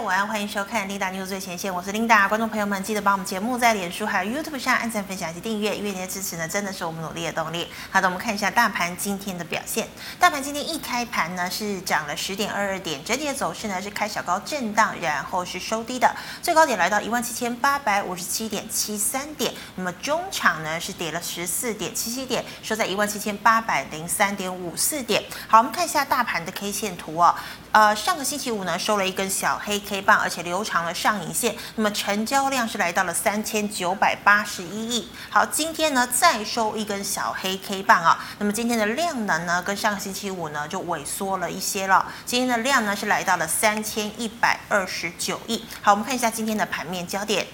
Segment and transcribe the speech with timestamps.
[0.00, 2.28] 晚安，欢迎收看 Linda News 最前线，我是 Linda。
[2.28, 7.66] 观众朋友们，记得帮我们节目在脸书还有 YouTube 上按赞、分享以及订阅，因为您的支持呢，真的是我们努力的动力。
[7.90, 9.88] 好的，我们看一下大盘今天的表现。
[10.18, 19.54] 大盘今天一开盘呢，是涨了十点二二点，整体的走势呢是开小高震荡，然后是收低的，最高点来到一万七千八百五十七点七三点。
[19.76, 25.22] 那么中场呢是跌了十四点七七点，收在一万七千八百零三点五四点。
[25.48, 27.34] 好，我们看一下大盘的 K 线图哦。
[27.76, 31.54] 呃，上个星期五呢收了一根小黑 K 棒，而且留长了上影线。
[31.74, 35.10] 那么成交量是来到了三千九百八十一亿。
[35.28, 38.24] 好，今天呢再收一根小黑 K 棒啊。
[38.38, 42.10] 那么今天的量能呢跟上个星期五呢就萎缩了一些了。
[42.24, 45.62] 今天的量呢是来到了三千一百二十九亿。
[45.82, 47.46] 好，我们看一下今天的盘面焦点。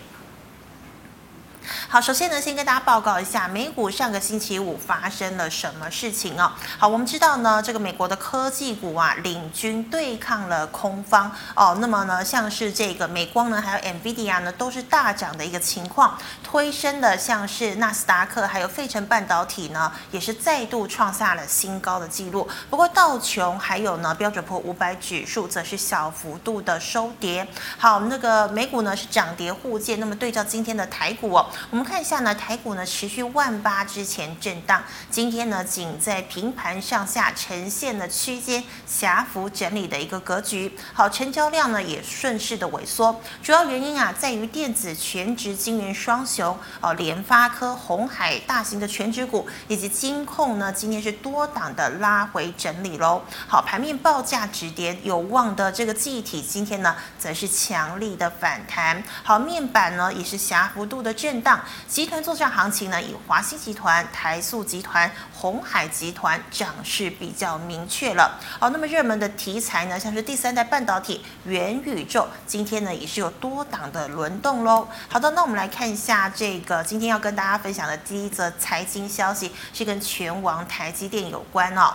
[1.89, 6.51] 好，首先呢，先跟大家报告一下美股上个星期五发生了什么事情哦。
[6.79, 11.77] 好，我们知道呢，这个美国的科技股啊，领军对抗了空方哦。
[11.80, 22.49] 那么呢，像是这个美光呢，还有 NVIDIA 呢，都是大涨的一个情况，推升的像是纳斯达克还有费城半导体呢，也是再度创下了新高的记录。
[22.71, 27.46] 不过道琼还有呢标准普五百指数则是小幅度的收跌。
[27.77, 30.01] 好，那个美股呢是涨跌互见。
[30.01, 31.46] 那么对照今天的台股哦。
[31.71, 40.75] 我们看一下呢，台股呢持续万八之前震荡，今天呢仅在平盘上下呈现了区间狭幅整理的一个格局。
[40.95, 53.21] 好，成交量呢也顺势的萎缩，主要原因啊在于电子全职晶圆双雄哦，联发科、鸿海大型的全职股以及金控呢今天是多档的拉回整理喽。
[53.47, 59.03] 好，盘面报价止跌有望的这个记忆体今天呢则是强力的反弹。
[59.23, 61.41] 好，面板呢也是狭幅度的震。
[61.43, 68.38] 当集团作战行情呢，以华新集团、台塑集团、鸿海集团涨势比较明确了。
[68.59, 74.87] 好，那么热门的题材呢，像是第三代半导体、元宇宙，今天呢也是有多档的轮动喽。
[75.09, 81.94] 好的，那我们来看一下这个今天要跟大家分享的第一则财经消息，是跟权王台积电有关哦。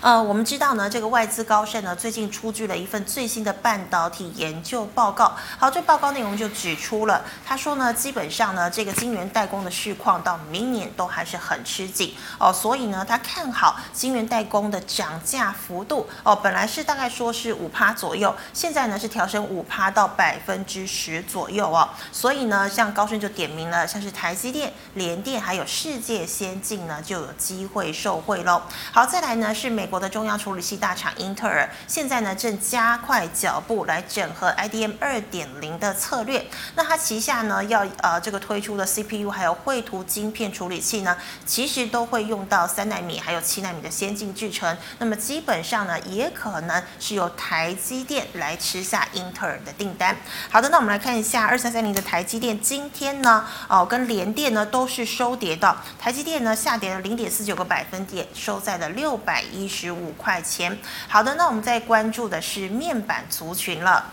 [0.00, 5.36] 呃，我们知道呢，这个外资高盛呢最近出具了一份最新的半导体研究报告。
[5.58, 28.60] 好，这报告内容就指出了，他说呢，基本上呢，这个晶圆代工的市况到明年都还是很吃紧哦，所以呢，他看好晶圆代工的涨价幅度哦，本来是大概说是五趴左右，现在呢是调升五趴到百分之十左右哦，所以呢，像高盛就点名了，像是台积电、联电还有世界先进呢就有机会受惠喽。
[28.92, 29.67] 好，再来呢是。
[29.70, 36.44] 美国的中央处理器大厂英特尔现在呢正加快脚步来整合 IDM 二点零的策略。
[36.74, 44.76] 那它旗下呢要呃这个推出的 CPU 还有绘图晶片处理器呢，其实都会用到三纳米还有七纳米的先进制程。
[44.98, 50.16] 那么基本上呢也可能是由台积电来吃下英特尔的订单。
[50.50, 59.57] 好的，那我们来看一下二三三零的台积电今天呢哦跟联电呢都是收跌的，台积电呢下跌了零点四九个百分点，收在了六百一。
[59.58, 60.78] 一十五块钱。
[61.08, 64.12] 好的，那我们再关注的是面板族群了。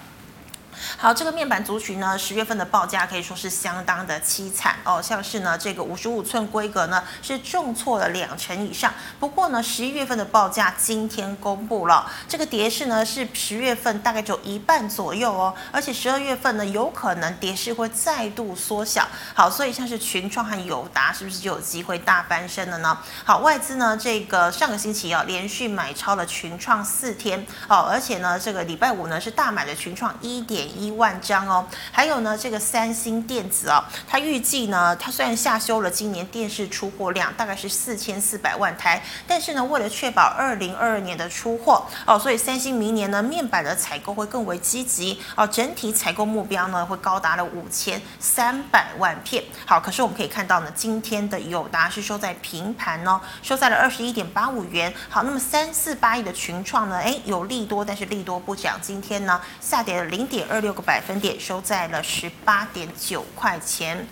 [0.98, 8.94] 好，这个面板族群呢，十月份的报价可以说是相当的凄惨哦，像是呢这个五十五寸规格呢是重挫了两成以上。
[9.20, 19.06] 不过呢，十一月份的报价今天公布了，这个跌势呢是十月份大概只有一半左右哦，而且十二月份呢有可能跌势会再度缩小。
[19.34, 22.98] 好，所以像是群创和友达是不是就有机会大翻身了呢？
[23.26, 30.66] 好，外资呢这个上个星期啊连续买超了群创四天哦，而且呢这个礼拜五呢是大买的群创一点。
[30.85, 49.44] 一一万张哦，还有呢，这个三星电子哦，它预计呢，它虽然下修了今年电视出货量大概是四千四百万台，但是呢，为了确保二零二二年的出货哦，所以三星明年呢面板的采购会更为积极哦，整体采购目标呢会高达了五千三百万片。
[49.66, 54.94] 好，可是我们可以看到呢，今天的友达是收在平盘哦，收在了二十一点八五元。
[55.10, 60.46] 好，那么三四八亿的群创呢，诶，有利多，但是利多不涨，今天呢下跌了零点。
[60.46, 64.08] 二六个百分点，收在了十八点九块钱。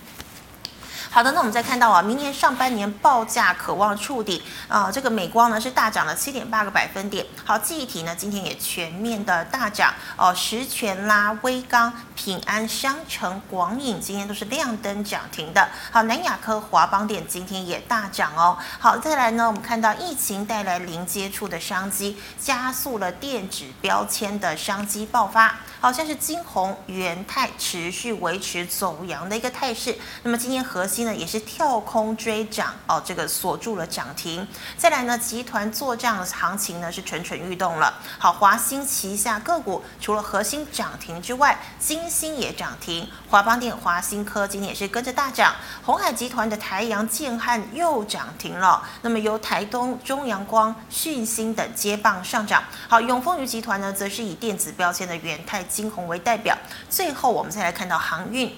[1.10, 7.24] 好的，那我们再看到啊，明年上半年报价可望触底啊，这个美光呢是大涨了七点八个百分点。
[7.44, 15.68] 好，记忆体呢今天也全面的大涨哦，十銓啦、威刚、平安、商城、广影今天都是亮灯涨停的。
[15.92, 18.58] 好，南亚科、华邦电今天也大涨哦。
[18.80, 25.54] 好，再来呢，我们看到疫情带来零接触的商机，加速了电子标签的商机爆发。
[25.84, 29.96] 好像是金宏、元泰持续维持走阳的一个态势。
[30.22, 31.04] 那么今天核心。
[31.04, 34.46] 呢也是跳空追涨哦，这个锁住了涨停。
[34.78, 38.00] 再来呢，集团做账的行情呢是蠢蠢欲动了。
[38.18, 45.54] 好，华兴旗下个股除了核心涨停之外，金星也涨停，华邦电、华新科今天也是跟着大涨。
[45.84, 48.82] 鸿海集团的台阳、建汉又涨停了。
[49.02, 52.64] 那么由台东、中阳光、讯芯等接棒上涨。
[52.88, 56.56] 好，永丰余集团呢，则是以电子标签的元泰、金红为代表。
[56.88, 58.54] 最后，我们再来看到航运。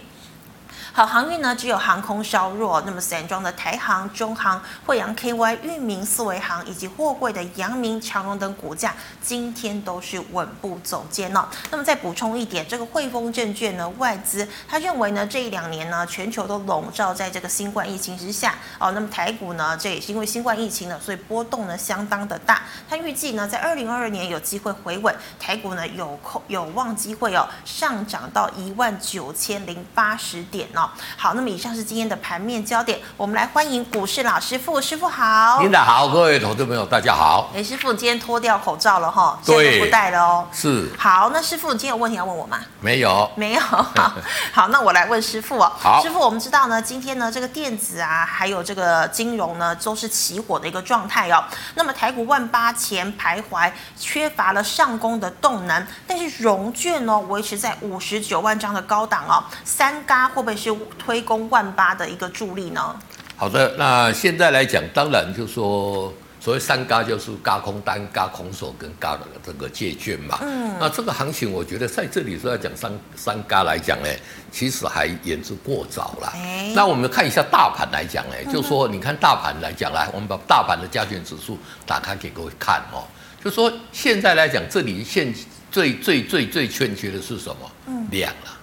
[0.97, 11.47] 好，航运呢只有航空稍弱，那么散装的台航、中航、惠阳 KY、裕民、四维航以及货柜的阳明、长荣等股价今天都是稳步走坚哦。
[11.71, 22.63] 那么再补充一点，这个汇丰证券呢外资他认为呢这一两年呢全球都笼罩在这个新冠疫情之下哦，那么台股呢这也是因为新冠疫情呢，所以波动呢相当的大。
[22.89, 30.86] 他预计呢在二零二二年有机会回稳，台股呢有空有望机会哦上涨到一万九千零八十点哦。
[31.17, 35.61] 好，那么以上是今天的盘面焦点，我们来欢迎股市老师傅，师傅好。
[35.61, 37.51] 领导好，各位投资朋友大家好。
[37.55, 40.47] 哎，师傅，你今天脱掉口罩了哈，现在不戴了哦。
[40.53, 40.91] 是。
[40.97, 42.61] 好，那师傅，你今天有问题要问我吗？
[42.81, 43.31] 没有。
[43.35, 43.61] 没有。
[43.61, 43.93] 好，
[44.53, 45.73] 好，那我来问师傅哦。
[45.79, 46.03] 好。
[46.03, 51.43] 师傅，我们知道呢，今天呢，这个电子啊，还有这个金融呢，都是起火的一个状态哦。
[51.75, 59.43] 那么台股万八前徘徊，缺乏了上攻的动能，但是融券呢，维持在五十九万张的高档哦。
[59.65, 60.76] 三嘎会不会是？
[60.99, 62.97] 推攻万八的一个助力呢？
[63.37, 70.39] 好的，那现在来讲，当然就是说所谓三嘎就是嘎空单、嘎空手跟嘎的这个借券嘛。
[70.41, 74.09] 嗯，那这个行情，我觉得在这里说要讲三三嘎来讲呢，
[74.51, 76.33] 其实还言之过早了。
[76.35, 83.05] 哎，那我们看一下大盘来讲呢，就是说你看大盘来讲来，我们把大盘的加权指数打开给各位看哦。
[83.45, 85.35] 就是说现在来讲，这里现
[85.71, 87.71] 最最最最欠缺的是什么？
[87.87, 88.56] 嗯，量了。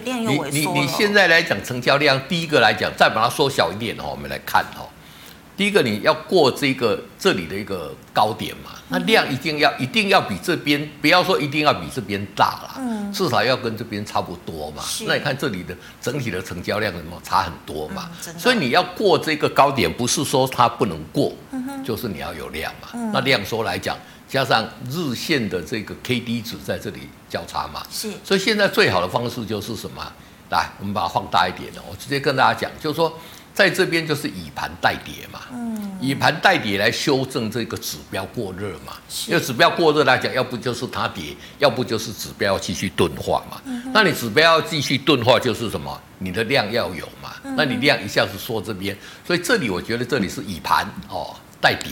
[0.00, 0.50] 量又萎缩了。
[0.50, 4.88] 你你你现在来讲成交量，第一个来讲，再把它缩小一点哦，我们来看哦。
[5.56, 14.82] 第一个你要过这个这里的一个高点嘛，那量一定要一定要比这边，不要说一定要比这边大了，嗯，至少要跟这边差不多嘛。
[15.06, 21.32] 那你看这里的整体的成交量什么差很多嘛，所以你要过这个高点，不是说它不能过，
[21.84, 22.88] 就是你要有量嘛。
[23.12, 23.96] 那量缩来讲。
[24.26, 27.02] 加上日线的这个 K D 值在这里
[27.34, 30.00] 交叉嘛，是，所以现在最好的方式就是什么？
[30.50, 33.12] 来，我们把它放大一点哦，我直接跟大家讲，就是说，
[33.52, 38.92] 在这边就是以盘带跌嘛，嗯，以盘带跌来修正这个指标过热嘛，
[39.26, 46.00] 因为指标过热来讲，要不就是它跌，要不就是指标要继续钝化嘛，嗯、那你指标要继续钝化，就是什么？
[46.18, 48.96] 你的量要有嘛，嗯、那你量一下子缩这边，
[49.26, 51.34] 所以这里我觉得这里是以盘哦。
[51.64, 51.90] 带跌，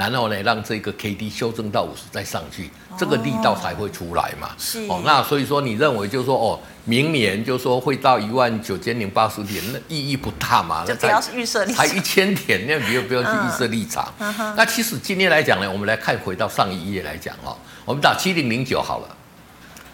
[0.00, 4.48] 然后呢，让这个 K D 修正到五十再上去，哦、这个力道才会出来嘛。
[4.56, 10.86] 是哦，那所以说你认为就是说哦，明年就是说会到一万九千零八十点，那意义不大嘛？
[10.86, 14.10] 就不要预设立场，才一千点，那不用不要去预设立场。
[14.20, 17.54] 嗯、那其实今天来讲呢，我们来看回到上一页来讲哦，
[17.84, 19.16] 我们打七零零九好了。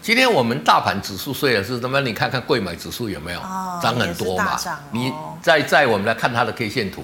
[0.01, 1.99] 今天我们大盘指数虽然是什么？
[1.99, 4.55] 你看看贵买指数有没有、哦、涨很多嘛？
[4.55, 5.11] 哦、你
[5.41, 7.03] 再再我们来看它的 K 线图，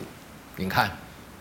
[0.56, 0.90] 你看。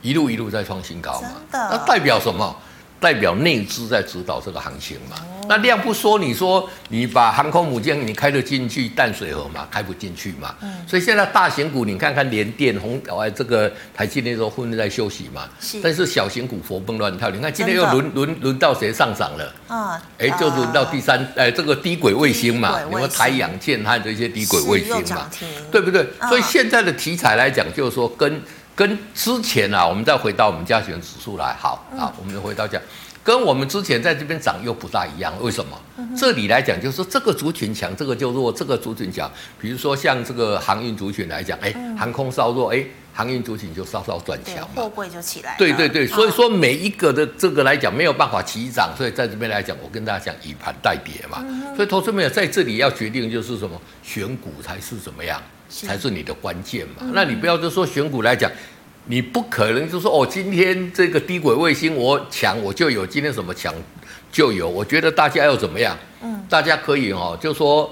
[0.02, 2.54] 一路一路在创新高嘛，那代表什么？
[3.00, 5.16] 代表内资在指导这个行情嘛。
[5.48, 9.66] 那量不说，你说你把航空母舰你开得进去淡水河嘛？
[9.68, 10.54] 开不进去嘛。
[10.86, 15.48] 所以现在大型股你看看联电、红哎这个台积电都混在休息嘛。
[15.82, 19.52] 但是小型股活蹦乱跳，你看今天又轮轮轮到谁上涨了？
[19.66, 25.28] 啊，哎，就轮到第三哎这个低轨卫星嘛，你们台阳建汉这些低轨卫星嘛，
[25.72, 26.06] 对不对？
[26.28, 28.40] 所以现在的题材来讲，就是说跟。
[28.74, 32.80] 跟之前啊，我们再回到我们加权指数来，好啊，我们回到讲，
[33.22, 35.78] 跟我们之前在这边涨又不大一样，为什么？
[36.16, 39.30] 这里来讲就是这个族群强，这个就弱，这个族群强。
[39.60, 45.54] 比如说像这个航运族群来讲，哎，航空稍弱，哎，航运族群就稍稍转强嘛，货柜就起来。
[45.58, 51.44] 对对对，所以说每一个的这个来讲没有办法齐涨，所以在这边来讲，我跟大家讲以盘代跌嘛。
[51.76, 55.40] 所以投资朋友在这里要决定就是什么，选股才是怎么样。
[55.68, 56.96] 才是你的关键嘛？
[57.14, 58.50] 那你不要就说选股来讲，
[59.06, 63.74] 你不可能就说哦，今天这个低轨卫星我抢我就有，今天什么抢
[64.30, 64.68] 就有。
[64.68, 65.96] 我觉得大家要怎么样？
[66.22, 67.90] 嗯，大家可以哦，就说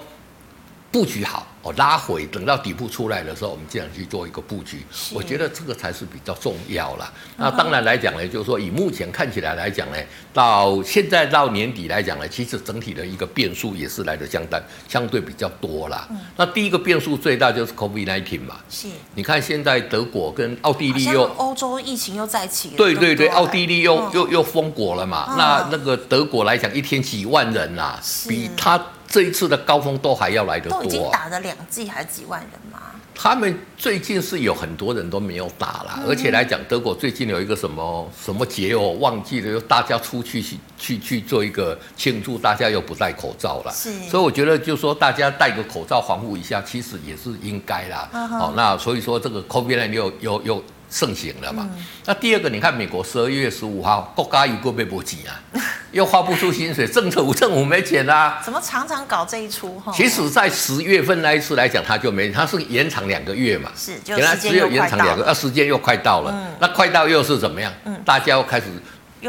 [0.91, 1.47] 布局好。
[1.63, 7.13] 哦，拉回等到底部出来的时候，我们这样去做一个布局，我觉得这个才是比较重要啦。
[7.37, 9.97] 那当然来讲呢，就是说以目前看起来来讲呢，
[10.33, 16.09] 到现在到年底来讲呢，其实整体的一个变数也是来的相当相对比较多啦。
[16.11, 18.89] 嗯、那第一个变数最大就是 COVID-19 嘛，是。
[19.15, 25.27] 你看现在德国跟奥地利又欧洲疫情又再起，对对对，奥地利又、嗯、又又封国了嘛。
[25.29, 28.83] 嗯、那那个德国来讲，一天几万人呐、啊，比他。
[29.11, 32.79] 这一次的高峰都还要来得多，啊，都已经打了两剂还是几万人吗？
[33.13, 48.09] 他们最近是有很多人都没有打了，而且来讲，德国最近有一个什么什么节哦忘记了，又大家出去去去去做一个庆祝，大家又不戴口罩了，是，所以我觉得就说大家戴个口罩防护一下，其实也是应该啦。
[48.13, 50.65] 好，那所以说这个 COVID 又又又。
[50.91, 51.69] 盛行了嘛？
[51.73, 55.41] 嗯、那第二个，你看美国十二月十五号，国家又过被波及啊，
[55.93, 58.43] 又发不出薪水，政府政府没钱啊。
[58.45, 59.81] 怎么常常搞这一出？
[59.95, 63.71] 其实，在十月份那一次来讲，他就没，他是延长两个月嘛。
[63.77, 65.27] 是，就时间又快到了。
[65.27, 66.33] 啊，时间又快到了。
[66.35, 67.73] 嗯、那快到又是怎么样？
[67.85, 68.67] 嗯、大家又开始。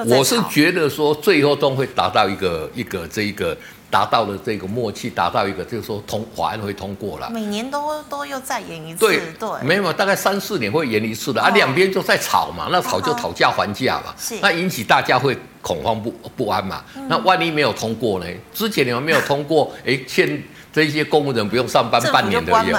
[0.05, 3.55] 我是觉得说，最后都会达到一个一个这一个。
[3.91, 7.29] 达到了这个默契，达到一个就是说通法案会通过了。
[7.29, 16.83] 每年都都又再延一次，对对，没有，大概三四年会延一次的、哦、啊，两边就在吵嘛，那吵就讨价还价嘛，是，那引起大家会恐慌不不安嘛。
[16.95, 18.25] 嗯、那万一没有通过呢？
[18.53, 22.73] 之前你们没有通过， 哎，欠这些公务人不用上班半年的也，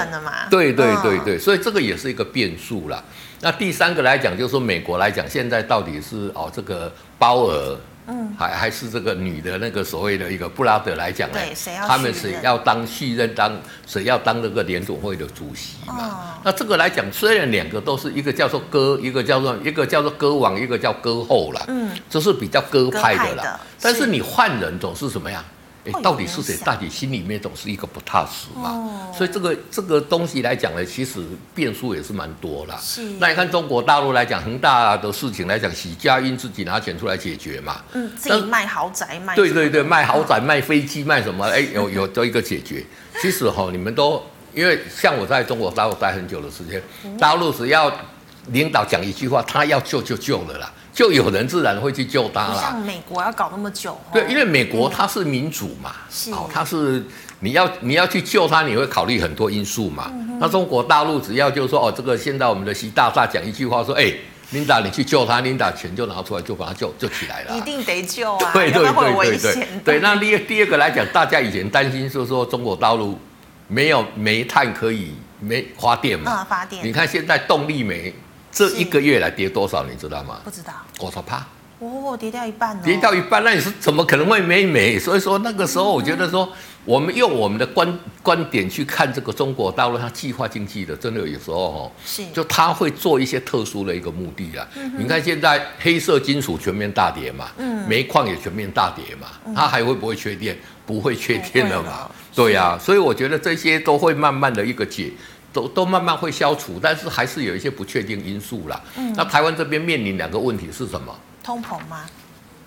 [0.49, 3.03] 对对对对，所以这个也是一个变数啦。
[3.41, 7.77] 那第三个来讲，就是说美国来讲，现在到底是哦这个鲍尔。
[8.07, 11.37] 嗯，还还是这个女的那个所谓的一个布拉德来讲呢，
[11.87, 13.51] 他们谁要当续任当
[13.85, 15.95] 谁要当那个联总会的主席嘛？
[15.95, 23.43] 哦、那这个来讲，虽然两个都是一个叫做歌，一个叫做一个叫做歌王，一个叫歌后了，嗯，这是比较歌派的啦。
[23.43, 25.43] 的但是你换人总是什么样？
[25.85, 26.55] 哎，到底是谁？
[26.63, 28.69] 到底心里面总是一个不踏实嘛。
[28.69, 31.21] 哦、所以这个这个东西来讲呢，其实
[31.53, 32.77] 变数也是蛮多啦。
[32.81, 33.01] 是。
[33.19, 37.81] 那你看中国大陆来讲，恒大的事情来讲，许家印自己拿钱出来解决嘛。
[37.91, 39.35] 嗯，自己卖豪宅卖。
[39.35, 41.45] 对对对，卖豪宅、卖飞机、卖什么？
[41.47, 42.85] 哎，有有都一个解决。
[43.21, 44.23] 其实哈，你们都
[44.53, 46.81] 因为像我在中国大陆待很久的时间，
[47.17, 47.91] 大陆只要
[48.47, 50.71] 领导讲一句话，他要救就救了啦。
[50.93, 52.61] 就有人自然会去救他了。
[52.61, 55.91] 像美国要搞那么久，对，因为美国它是民主嘛，
[56.31, 57.03] 哦，它是
[57.39, 60.13] 你要你要去救他，你会考虑很多因素嘛。
[60.39, 64.13] 那中国大陆只要就是说哦，这个现在我们的习大大讲一句话说，哎，
[64.51, 67.57] 琳达你去救他，琳达钱就拿出来就把他救就起来了。
[67.57, 69.99] 一定得救啊，对对对对对对。
[69.99, 73.17] 那第二第二个来讲，大家以前担心就是说中国大陆
[73.67, 76.85] 没有煤炭可以没发电嘛，发电。
[76.85, 78.13] 你看现在动力煤。
[78.53, 80.39] 这一个月来跌多少，你知道吗？
[80.43, 80.71] 不知道。
[80.99, 81.45] 我说怕？
[81.79, 82.83] 哦，跌掉一半了。
[82.83, 84.97] 跌掉一半，那你是怎么可能会没煤？
[84.97, 86.47] 所以说那个时候，我觉得说，
[86.85, 94.65] 我们用我们的观观点去看这个中国大陆，它计划经济的，真的有时候哦，是，就它会做一些特殊的一个目的啊。
[94.75, 100.57] 嗯、你看现在黑色金属全面大跌嘛，嗯，煤矿也全面大跌嘛，它还会不会缺电？
[100.85, 102.11] 不会缺电了嘛？
[102.35, 105.11] 对呀、啊，所以我觉得这些都会慢慢的一个解。
[105.53, 108.81] 都都慢慢会消除，但是还是有一些不确定因素啦。
[108.97, 111.15] 嗯，那台湾这边面临两个问题是什么？
[111.43, 112.05] 通膨吗？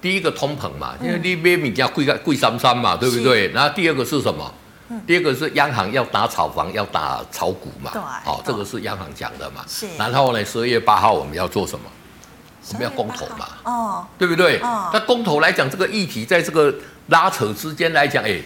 [0.00, 3.48] 第一个通膨嘛，因为你买米价贵贵三三嘛，对不对？
[3.48, 4.54] 然后第二个是什么？
[5.04, 7.90] 第二个是央行要打炒房，要打炒股嘛。
[7.92, 9.64] 对，好，这个是央行讲的嘛。
[9.66, 9.88] 是。
[9.98, 11.84] 然后呢，十二月八号我们要做什么？
[12.68, 13.48] 我们要公投嘛。
[13.64, 14.06] 哦。
[14.16, 14.60] 对不对？
[14.60, 14.90] 哦。
[14.92, 16.72] 那公投来讲，这个议题在这个
[17.08, 18.40] 拉扯之间来讲，哎。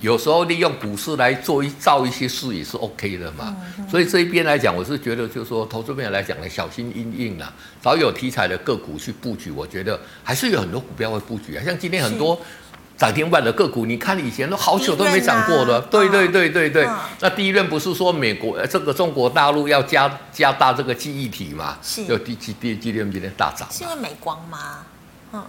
[0.00, 3.54] 有时候利用股市来做一造一些事也是 OK 的嘛，
[3.88, 7.52] 所以这一边来讲，我是觉得就是说，投资面来讲呢，小心因应啦，
[7.82, 12.40] 找有题材的个股去布局，我觉得还是有很多股票会布局啊，像今天很多
[12.96, 16.88] 涨停板的个股，你看以前都好久都没涨过的，对对对对对。
[17.20, 21.76] 那第一轮不是说美国这个中国大陆要加加大这个记忆体嘛？
[21.82, 22.06] 是。
[22.06, 23.68] 就第几第几轮今天大涨？
[23.70, 24.86] 是因为美光吗？
[25.34, 25.44] 嗯。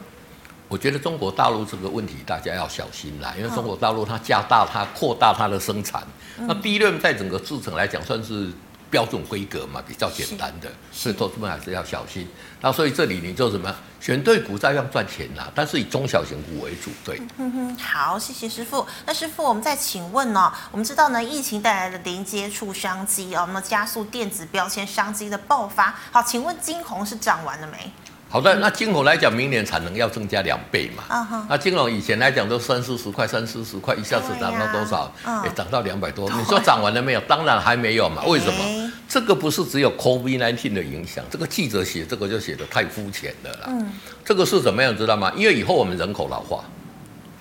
[0.71, 6.01] 我觉得中国大陆这个问题大家要小心啦，因为中国大陆它加大它扩大它的生产，
[6.37, 8.49] 那 DRAM 在整个制程来讲算是
[8.89, 12.25] 标准规格嘛，比较简单的，所以投资们还是要小心。
[12.61, 13.75] 那所以这里你就什么？
[13.99, 16.89] 选对股照样赚钱啦，但是以中小型股为主。
[17.05, 18.87] 对，嗯哼，好，谢谢师傅。
[19.05, 20.53] 那师傅，我们再请问呢、哦？
[20.71, 25.93] 我们知道呢，疫情带来的零接触商机哦，那么加速电子标签商机的爆发。
[26.11, 27.91] 好，请问金红是涨完了没？
[28.31, 31.03] 好的，那进口来讲，明年产能要增加两倍嘛。
[31.09, 35.13] 啊哈那金融以前来讲都三四十块，三四十块，一下子涨到多少？
[35.25, 35.43] 哎、uh huh.
[35.43, 36.29] 欸，涨到两百多。
[36.31, 37.19] 你说涨完了没有？
[37.27, 38.23] 当然还没有嘛。
[38.23, 38.89] 为什么？Uh.
[39.09, 43.59] 这个不是只有 COVID-19 的影响，这个记者写这个就写的太肤浅了啦。
[43.67, 43.85] 嗯、uh。
[44.23, 45.33] 这个是怎么样知道吗？
[45.35, 46.63] 因为以后我们人口老化，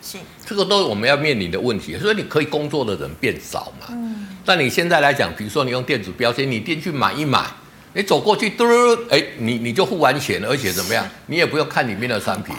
[0.02, 1.96] 是这个都是我们要面临的问题。
[1.98, 3.86] 所以你可以工作的人变少嘛。
[3.90, 4.36] 嗯、uh。
[4.44, 7.46] 但你现在来讲，比如说你用电子标签，你进去买一买。
[7.92, 8.64] 你走过去，嘟，
[9.10, 11.04] 哎，你你就付完钱，而且怎么样？
[11.26, 12.54] 你也不用看里面的商品，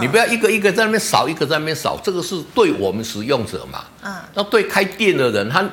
[0.00, 3.84] 你不要一个一个在那边扫，一个在那边扫，这个是对我们使用者嘛。
[4.02, 4.12] 嗯。
[4.34, 5.64] 那对开店的人，他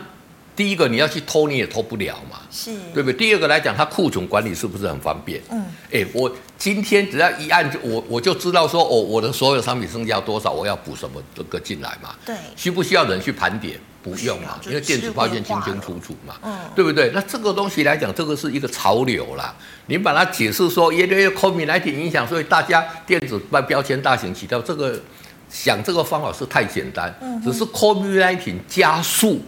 [0.56, 2.42] 第一个你要去偷，你也偷不了嘛。
[2.52, 2.72] 是。
[2.94, 3.14] 对不对？
[3.14, 5.42] 第二个来讲，他库存管理是不是很方便？
[5.50, 5.66] 嗯。
[5.92, 12.14] 哎，我今天只要一按，就我我就知道说，哦，我的所有商品剩下多少，我要补什么这个进来嘛。
[12.24, 12.36] 对。
[12.56, 13.80] 需不需要人去盘点？
[14.02, 17.12] 不用嘛，因为电子报线清清楚楚嘛，嗯，对不对？
[17.14, 19.54] 那这个东西来讲，这个是一个潮流啦。
[19.88, 25.00] 你把它解释说，因为 COVID-19 影响，所以大家电子标标签大行其道，这个
[25.50, 27.14] 想这个方法是太简单，
[27.44, 29.42] 只是 COVID-19 加速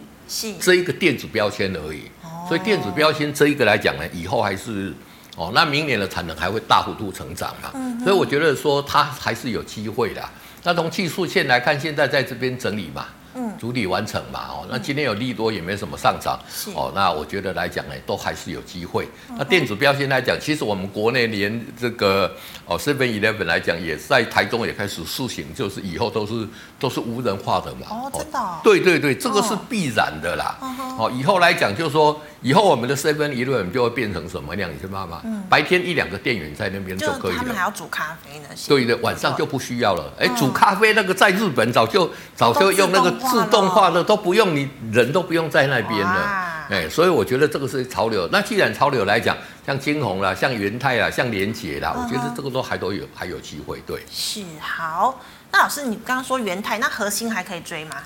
[0.60, 2.02] 这一个电子标签而已。
[2.48, 4.92] 所以电子标签这一个来讲呢，以后还是
[5.36, 7.70] 哦，那明年的产能还会大幅度成长嘛，
[8.04, 10.22] 所以我觉得说它还是有机会的。
[10.64, 13.06] 那从技术线来看，现在在这边整理嘛。
[13.34, 16.38] 嗯，主体完成嘛，哦，那今天有利多也没什么上涨，
[16.74, 19.08] 哦，那我觉得来讲呢，都还是有机会。
[19.36, 22.30] 那电子标签来讲，其实我们国内连这个
[22.66, 26.46] 哦，Seven Eleven 来讲，也在台中也开始试行，就是以后都是
[26.78, 27.86] 都是无人化的嘛。
[27.88, 28.60] 哦，真的。
[28.62, 30.58] 对对对，这个是必然的啦。
[30.98, 34.70] 哦，以后来讲，就是说，以后我们的 Seven Eleven 就会变成什么样？
[34.70, 35.22] 你知道吗？
[35.48, 37.38] 白天一两个店员在那边就可以了。
[37.38, 38.48] 他们还要煮咖啡呢。
[38.68, 40.12] 对的，晚上就不需要了。
[40.18, 43.21] 哎，煮咖啡那个在日本早就早就用那个。
[43.22, 48.28] 自动化的都不用，你人都不用在那边了，哎，所以我觉得这个是潮流。
[48.32, 49.36] 那既然潮流来讲，
[49.66, 53.80] 像金红啦，像元泰啦，像联捷啦，我觉得这个都还都有还有机会。
[53.86, 55.20] 对，是好。
[55.50, 57.96] 那老师，你刚刚说元泰，那核心还可以追吗？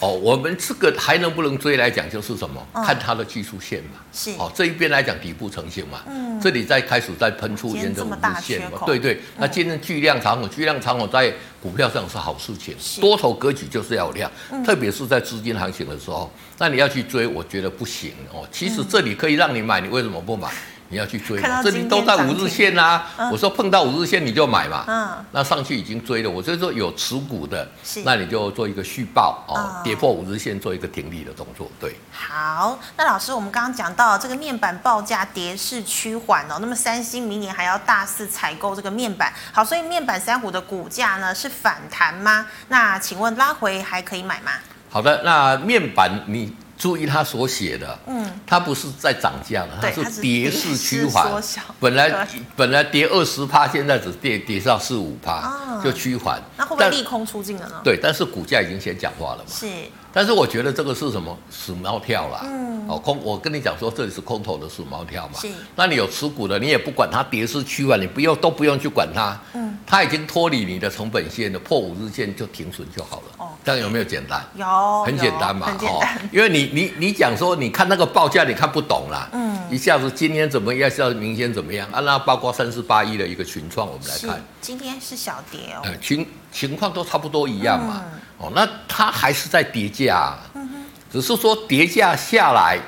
[0.00, 2.66] 哦，我们这个还能不能追来讲，就是什么？
[2.74, 4.00] 看它的技术线嘛。
[4.12, 4.30] 是。
[4.38, 6.00] 哦，这一边来讲底部成型嘛。
[6.08, 6.40] 嗯。
[6.40, 8.80] 这里再开始再喷出沿着五日线嘛。
[8.86, 9.20] 对对。
[9.36, 11.30] 那今天巨量长虹，巨量长虹在
[11.62, 12.74] 股票上是好事情。
[12.98, 14.30] 多头格局就是要有量，
[14.64, 18.48] 特别是在资金行情的时候，那你要去追，我觉得不行哦。
[18.50, 20.48] 其实这里可以让你买，你为什么不买？
[20.90, 23.06] 你要去追嘛，这里都在五日线啊。
[23.32, 24.84] 我说碰到五日线你就买嘛。
[24.86, 25.24] 嗯。
[25.30, 27.66] 那上去已经追了，我就说有持股的，
[28.04, 31.70] 那你就做一个续报哦，跌破五日线做一个停利的动作。
[31.80, 31.96] 对。
[32.12, 39.32] 好，那老师，我们刚刚讲到这个面板报价跌势趋缓哦，那么三星明年还要大肆采购这个面板。
[39.52, 42.46] 好，所以面板三虎的股价呢是反弹吗？
[42.66, 44.50] 那请问拉回还可以买吗？
[44.90, 46.52] 好的，那面板你。
[46.80, 51.30] 注意他所写的，嗯，它不是在涨价了，它是跌势趋缓。
[51.78, 56.40] 本来本来跌二十趴，现在只跌跌上四五趴，就趋缓。
[56.56, 57.74] 那会不会利空出尽了呢？
[57.84, 59.44] 对，但是股价已经先讲话了嘛。
[59.46, 59.66] 是。
[60.12, 61.36] 但是我觉得这个是什么？
[61.50, 62.40] 死猫跳啦。
[62.44, 62.88] 嗯。
[62.88, 65.38] 哦，空，我跟你讲说，这里是空头的死猫跳嘛。
[65.40, 65.48] 是。
[65.76, 69.38] 那你有持股的，你也不管它跌势趋缓，你不用都不用去管它。
[69.52, 69.78] 嗯。
[69.86, 73.24] 它已经脱离你的成本线了，破五日线就停损就好了。
[73.38, 73.48] 哦。
[73.64, 74.42] 这样有没有简单？
[74.54, 75.04] 有。
[75.04, 75.66] 很简单嘛。
[75.66, 76.18] 很简单。
[76.32, 76.70] 因为你。
[76.72, 79.28] 你你讲说，你看那个报价，你看不懂啦。
[79.32, 82.00] 嗯，一下子今天怎么样，一下子明天怎么样啊？
[82.00, 85.80] 那包括三四八一的一个群创，我们来看，今天是小跌哦。
[85.84, 88.04] 呃，情情况都差不多一样嘛。
[88.04, 92.78] 嗯、哦，那它还是在叠价、啊，嗯、哼只是说叠价下来，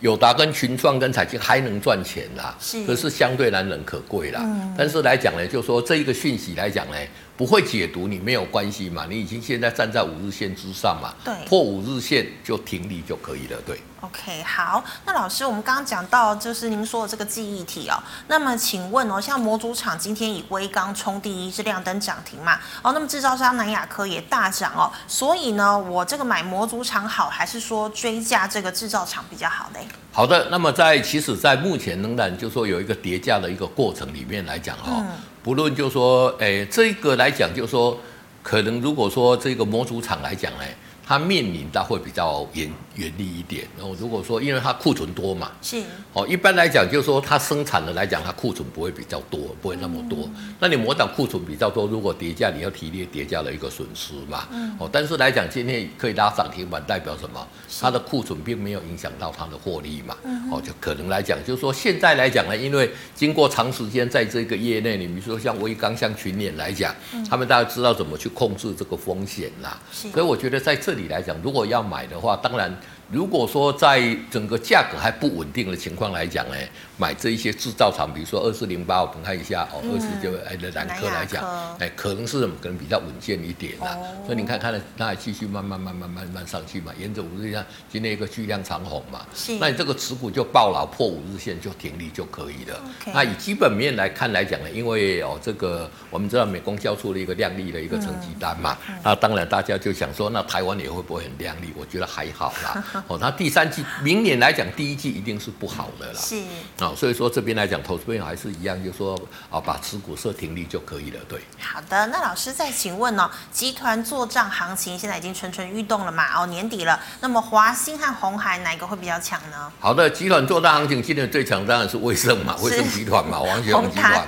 [0.00, 2.56] 友达跟群创跟彩晶还能赚钱啦。
[2.58, 4.40] 是，可是相对难能可贵啦。
[4.42, 6.96] 嗯、但是来讲呢，就是说这一个讯息来讲呢。
[7.36, 9.06] 不会解读你没有关系嘛？
[9.08, 11.12] 你已经现在站在五日线之上嘛？
[11.24, 13.58] 对，破五日线就停利就可以了。
[13.66, 14.84] 对，OK，好。
[15.06, 17.96] 那老师，我们刚刚讲到就是您说的这个记忆体哦。
[18.28, 22.58] 那么请问哦，像模组厂今天以微刚冲第一是亮灯涨停嘛？
[22.82, 24.92] 哦，那么制造商南亚科也大涨哦。
[25.08, 29.88] 所以呢，我这个买模组厂好，还是说追价这个制造厂比较好嘞？
[30.12, 35.04] 好的，那么在其实，在目前仍然就说有一个叠加的一个过程里面来讲哈、哦。
[35.08, 35.08] 嗯
[35.42, 37.98] 不论就说，诶，这个来讲，就说，
[38.44, 40.58] 可能如果说这个模组厂来讲，呢，
[41.04, 42.70] 它面临到会比较严。
[42.94, 50.28] 严厉一点，然后如果说因为它库存多嘛，是哦，一般来讲就是说它生产的来讲，它库存不会比较多，不会那么多。
[50.36, 54.46] 嗯、那你模厂库存比较多，如果跌价，你要提列跌价的一个损失嘛。
[54.52, 57.48] 嗯、哦，但是来讲今天可以拉涨停板，代表什么？
[57.80, 60.14] 它的库存并没有影响到它的获利嘛。
[60.24, 69.80] 嗯、哦，就可能来讲，就是说现在来讲呢，因为经过长时间在这个业内，你比如说像威刚、像群联来讲，嗯、他们大家知道怎么去控制这个风险啦。
[69.90, 72.70] 是所以我觉得在这这里来讲，如果要买的话，当然。
[73.12, 76.56] 如果说在整个价格还不稳定的情况来讲呢，
[76.96, 81.44] 买这一些制造厂，比如说二四零八，我们看一下哦，二四九哎的南科来讲，
[81.78, 83.98] 哎，可能是可能比较稳健一点啦。
[84.00, 89.26] 哦、所以你看，看它还继续慢慢慢慢慢慢上去嘛，沿着五日线，今天一个巨量长红嘛，
[89.60, 92.80] 那你这个持股就爆牢破五日线就停利就可以了。
[93.12, 101.74] 那以基本面来看来讲呢，因为哦这个我们知道美工交出了一个亮丽的一个成绩单嘛，嗯嗯、那当然大家就想说，那台湾也会不会很亮丽？
[101.78, 103.01] 我觉得还好啦。
[103.06, 106.18] 哦，它第三季明年来讲，第一季一定是不好的啦。
[106.18, 106.36] 是
[106.84, 109.18] 啊，所以说这边来讲，投资朋友还是一样，就是说
[109.50, 111.18] 啊，把持股设停利就可以了。
[111.28, 116.42] 对，好的，那老师再请问哦，集团做账行情现在已经蠢蠢欲动了嘛？
[116.42, 119.70] 哦，年底了，那么华兴和红海哪一个会比较强呢？
[119.80, 124.24] 好的，集团做账行情今年最强当然是威盛嘛，威盛集团嘛，王雪红集团嘛，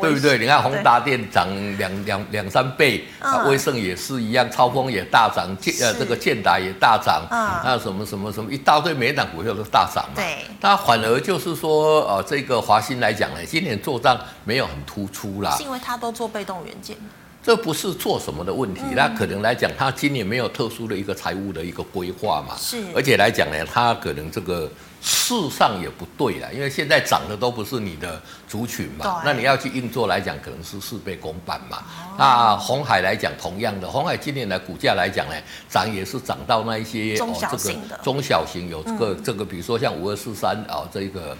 [0.00, 0.38] 对不对？
[0.38, 10.16] 你看宏达电涨两两两三倍，啊，威盛也是一样，超峰也大涨，建呃这个建达也大涨，啊，还有什么什么什么一大堆每一档股票都大涨嘛。
[10.16, 16.94] 对，那反而就是说，呃，这个华新来讲呢，今年做账没有很突出啦，是因为它都做被动元件。
[17.42, 24.70] 这不是做什么的问题，那可能来讲，他今年没有特殊的一个财务的一个规划嘛，是，而且来讲呢，他可能这个
[25.00, 31.82] 事上也不对了，因为现在涨的都不是你的族群嘛，那你要去硬做来讲，可能是事倍功半嘛。
[32.18, 35.34] 那红海来讲，同样的，红海今年的股价来讲呢，
[35.70, 41.34] 涨也是涨到那一些中小型的，中小型有这个这个，比如说像五二四三啊这个。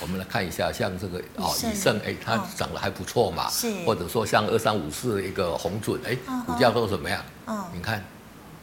[0.00, 7.22] 我们来看一下，像这个哦，以盛哎，它涨得还不错嘛，是，或者说像二三五四一个红准哎，股价都怎么样？
[7.46, 8.04] 嗯，你看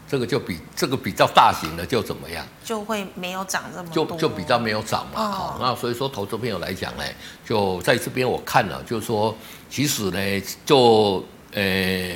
[0.10, 2.44] 这个就比这个比较大型的就怎么样？
[2.64, 5.32] 就会没有涨这么多，就就比较没有涨嘛。
[5.32, 7.04] 好，那所以说投资朋友来讲呢，
[7.48, 9.36] 就在这边我看了，就是说
[9.70, 10.20] 其实呢，
[10.66, 12.16] 就呃，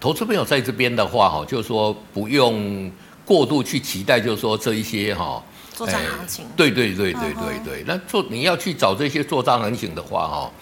[0.00, 2.90] 投资朋友在这边的话哈，就是说不用
[3.24, 5.40] 过度去期待，就是说这一些哈。
[5.74, 10.52] 作帐行情，对对对对对对，那做你要去找这些作帐行情的话，哈。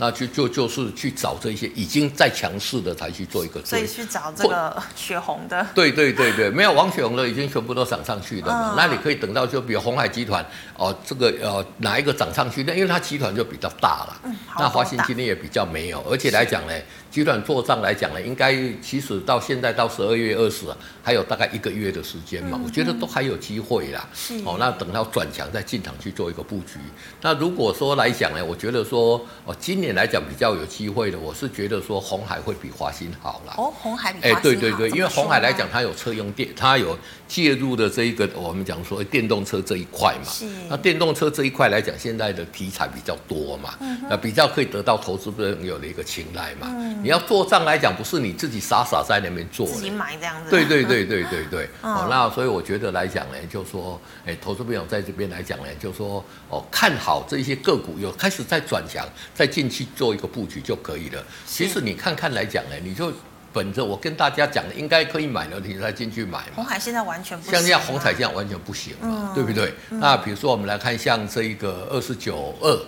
[0.00, 5.66] 那就就就是去找这些已经在强势的才去做一个，所以去找这个 雪红的。
[5.74, 8.70] 对对对对，没有王雪红的已经全部都涨上去了嘛。
[8.70, 10.44] 嗯、那你可以等到就比如红海集团
[10.76, 12.62] 哦，这个呃哪一个涨上去？
[12.62, 14.20] 那因为它集团就比较大了。
[14.22, 16.72] 嗯、那华新今天也比较没有，而且来讲呢，
[17.10, 20.66] 集团做账来讲呢，应该其实到现在到十二月二十
[21.02, 24.08] 还有大概一个月的时间嘛，嗯、我觉得都还有机会啦。
[24.14, 26.78] 是哦，那等到转强再进场去做一个布局。
[27.20, 29.87] 那如果说来讲呢，我觉得说哦今年。
[29.94, 33.54] 来讲比较有机会的，我是觉得说红海会比华新好了。
[33.56, 34.20] 哦，红海比。
[34.22, 40.32] 哎，对对对，因为红海来讲，它有车用电，它有介入的这一个我们讲说电动车这一块嘛。
[40.32, 40.46] 是。
[40.68, 43.74] 那电动车这一块来讲，现在的题材比较多嘛，
[44.08, 46.68] 那比较可以得到投资朋友的一个青睐嘛。
[47.02, 50.50] 你要做账来讲，不是你自己傻傻在那边做，自己买这样子。
[50.50, 51.68] 对对对对对对。
[51.82, 61.24] 哦，那所以我觉得来讲呢，就说，哎，投资朋友在这边来讲呢，就说哦，看好这些个股有开始在转强，在近期做一个布局就可以了。
[61.46, 63.12] 其实你看看来讲呢，你就
[63.52, 66.40] 本着我跟大家讲的，应该可以买了，你再进去买。
[66.54, 69.72] 红海现在完全不行，像这样红海这样完全不行嘛，对不对？
[69.88, 72.78] 那比如说我们来看像这一个二十九二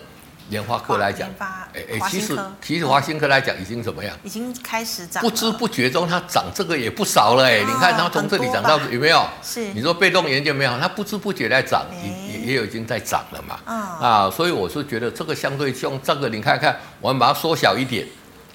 [0.49, 4.17] 联发科来讲，哎哎，其实其实华新科来讲已经怎么样？
[4.25, 7.61] 已经开始涨，不知不觉中它涨这个也不少了哎。
[7.61, 9.25] 你看它从这里涨到有没有？
[9.43, 9.73] 是。
[9.73, 10.79] 你说被动研究没有？
[10.79, 11.87] 它不知不觉在涨。
[12.03, 18.05] 也也有已经在涨了嘛，嗯、啊，所以我是觉得这个相对像这个，你看看，我们把它缩小一点，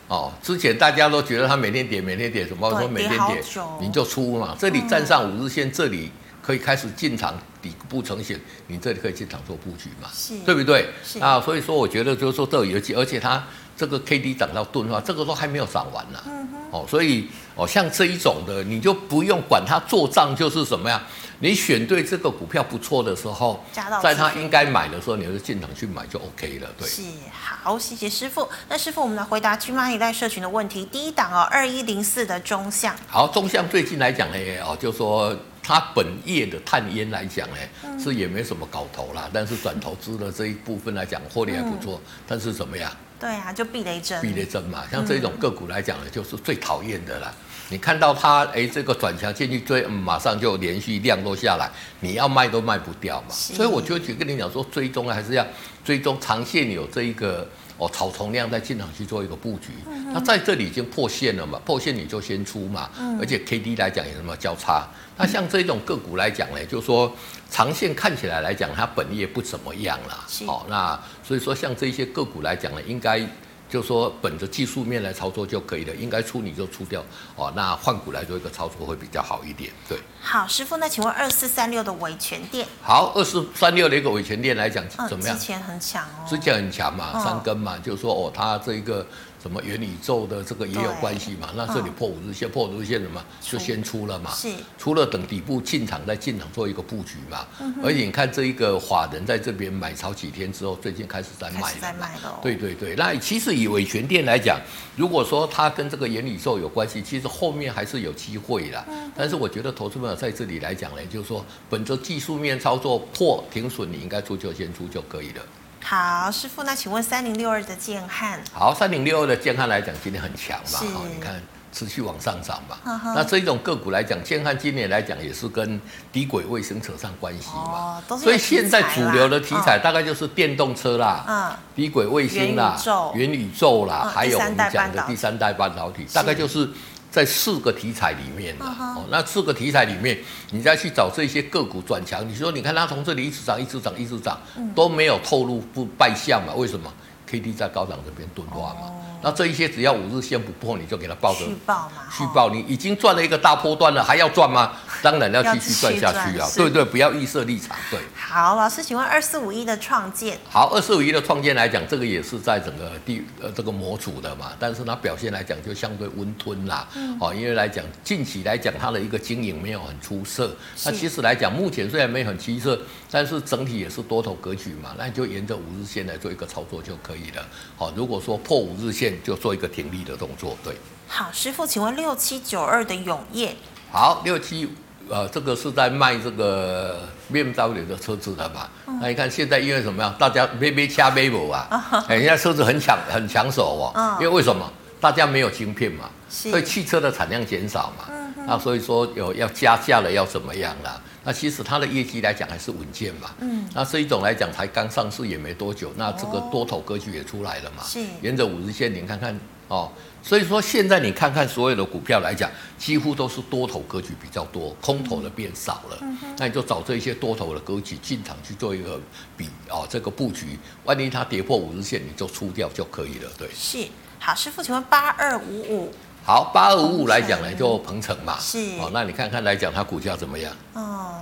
[0.08, 3.42] 哦，之前大家都觉得它每天跌，每天跌，什么说每天跌，
[3.80, 10.88] 你就出嘛，这里站上五日线，这里可以开始进场底部成型，你这里可以进场做布局嘛，是对不对？
[11.04, 13.44] 是啊，所以说我觉得就是说这有机，而且它。
[13.78, 16.18] 这个 K D 涨到钝化，这个都还没有涨完呢。
[16.28, 16.48] 嗯。
[16.72, 21.04] 哦，所以哦，像这一种的，你就不用管它做账就是什么呀？
[21.40, 23.64] 你选对这个股票不错的时候，
[24.02, 26.70] 在它应该买的时候，你就进场去买就 OK 了。
[26.78, 26.88] 对。
[26.88, 28.48] 是，好，谢谢师傅。
[28.70, 30.86] 那师傅，我们来回答 GMoney 赖社群的问题。
[30.86, 32.96] 第一档哦，二一零四的中向。
[33.08, 42.00] 好，中向最近来讲呢，哦，就说它本业的碳烟来讲呢，嗯、是也没什么搞头啦，但是转投资的这一部分来讲，获利还不错。
[42.06, 42.90] 嗯、但是怎么样？
[43.20, 44.22] 对啊，就避雷针。
[44.22, 47.34] 避雷针嘛，像这种个股来讲呢，就是最讨厌的啦。
[47.70, 51.68] 你看到它，哎，这个转强进去追，嗯，马上就连续量都下来，
[52.00, 53.30] 你要卖都卖不掉嘛。
[53.32, 55.46] 所以我就跟你讲说，追踪还是要
[55.84, 59.70] 追踪长线有这一个哦草丛量在进场去做一个布局。
[59.88, 62.88] 嗯、那在这里已经破线了嘛，破线你就先出嘛。
[63.00, 64.88] 嗯、而且 K D 来讲有什么交叉？
[65.18, 67.12] 那像这种个股来讲呢，就是说
[67.50, 70.24] 长线看起来来讲，它本业不怎么样啦。
[70.46, 73.28] 好哦，那所以说像这些个股来讲呢，应该。
[73.68, 77.04] 就说本着技术面来操作就可以了，应该出你就出掉
[77.36, 77.52] 哦。
[77.56, 79.98] 那换股来做一个操作会比较好一点，对。
[80.22, 82.68] 好，师傅，那请问二四三六的维权店？
[82.82, 85.38] 好，二四三六的一个维权店来讲怎么样？
[85.38, 89.06] 之前很强哦，之前很强嘛，三根嘛，就是说哦，它这一个
[89.46, 91.52] 什么元宇宙的这个也有关系嘛？
[91.56, 94.32] 那这里破五日线，破五日线什么就先出了嘛？
[94.32, 97.46] 是，出了等底部进场再进场做一个布局嘛？
[97.84, 101.78] 而且你看这一个法人在这边买超几天之后，最近开始在卖了。
[101.80, 102.40] 在卖了。
[102.42, 104.60] 对对对，那其实以伟权店来讲，
[104.96, 108.84] 如果说它跟这个元宇宙有关系，其实后面还是有机会的。
[109.16, 115.44] 但是我觉得投资朋友在这里来讲呢，就是说本着技术面操作破停损，你应该出就先出就可以了。
[115.88, 118.40] 好，师傅，那请问三零六二的建汉？
[118.52, 121.40] 好，三零六二的建汉来讲，今天很强嘛，好，你看
[121.72, 122.76] 持续往上涨嘛。
[122.84, 125.80] 呵呵那这一种个股来讲，建汉今年来讲也是跟
[126.12, 128.02] 低轨卫星扯上关系嘛。
[128.10, 132.76] 哦、所以现在主流的题材大概就是电动车啦，嗯，低轨卫星啦，
[133.14, 136.68] 元宇宙啦，嗯、还有我们讲的第三代半导体，大概就是。
[137.16, 140.20] 在四个题材里面的哦，那四个题材里面，
[140.52, 144.38] 你再去找这些个股转强，你说你看它从这里一直涨，一直涨，一直涨，
[144.76, 146.54] 都没有透露不败相嘛？
[146.56, 146.94] 为什么
[147.26, 148.92] ？K D 在高档这边钝化嘛？
[149.26, 154.74] 那这一些只要五日线不破，你就给它抱着续报嘛，续报，你已经赚了一个大波段了，还要赚吗？
[155.02, 156.48] 当然要继续赚下去啊！
[156.56, 157.76] 对对，不要预设立场。
[157.90, 160.38] 对，好，老师，请问二四五一的创建？
[160.48, 166.88] 好，二四五一的创建来讲，这个也是在整个地呃这个模组的嘛，但是它表现来讲就相对温吞啦。
[166.96, 167.18] 嗯。
[167.20, 170.56] 哦，因为来讲近期来讲它的一个经营没有很出色。
[170.86, 177.44] 那其实来讲，目前虽然没有很出色，但是整体也是多头格局嘛，那你就沿着五日线来做一个操作就可以了。
[177.76, 179.15] 好，如果说破五日线。
[179.24, 180.76] 就做一个挺立的动作，对。
[181.08, 183.56] 好，师傅，请问六七九二的永业。
[183.92, 184.68] 好，六七，
[185.08, 188.68] 呃，这个是在卖这个 BMW 的车子的嘛？
[188.88, 190.14] 嗯、那你看现在因为什么样？
[190.18, 191.68] 大家没没掐没补啊？
[192.08, 193.92] 哎，人家车子很抢很抢手哦。
[193.96, 194.70] 嗯、因为为什么？
[195.00, 198.06] 大家没有晶片嘛，所以汽车的产量减少嘛。
[198.10, 201.00] 嗯、那所以说有要加价了，要怎么样啦？
[201.26, 208.00] 那其实它的业绩来讲还是稳健嘛，嗯，那这一种来讲才刚上市也没多久，那这个多头格局也出来了嘛，是。
[208.22, 219.02] 沿着五日线，你看看哦，所以说现在你看看所有的股票来讲，几乎都是多头格局比较多，空头的变少了，嗯哼，那你就找这些多头的格局进场去做一个
[219.36, 223.88] 比哦，这个布局，万一它跌破五日线，你就出掉就可以了，对，是，
[224.20, 225.92] 好，师傅，请问八二五五。
[226.26, 228.36] 好，八二五五来讲呢，就鹏程嘛。
[228.40, 228.58] 是。
[228.80, 230.52] 哦，那你看看来讲，它股价怎么样？
[230.74, 231.22] 哦，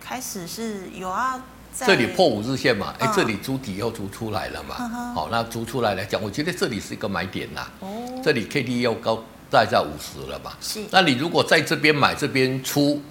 [0.00, 1.38] 开始是有啊。
[1.76, 4.74] 这里破五日线嘛，哎，这里筑底又筑出来了嘛。
[5.14, 7.68] 好，那筑出来来讲，我觉得这里是一个买点呐。
[7.80, 7.88] 哦。
[8.24, 10.52] 这里 K D 又高，大概在五十了嘛。
[10.62, 10.82] 是。
[10.90, 13.02] 那你如果在这边买，这边出，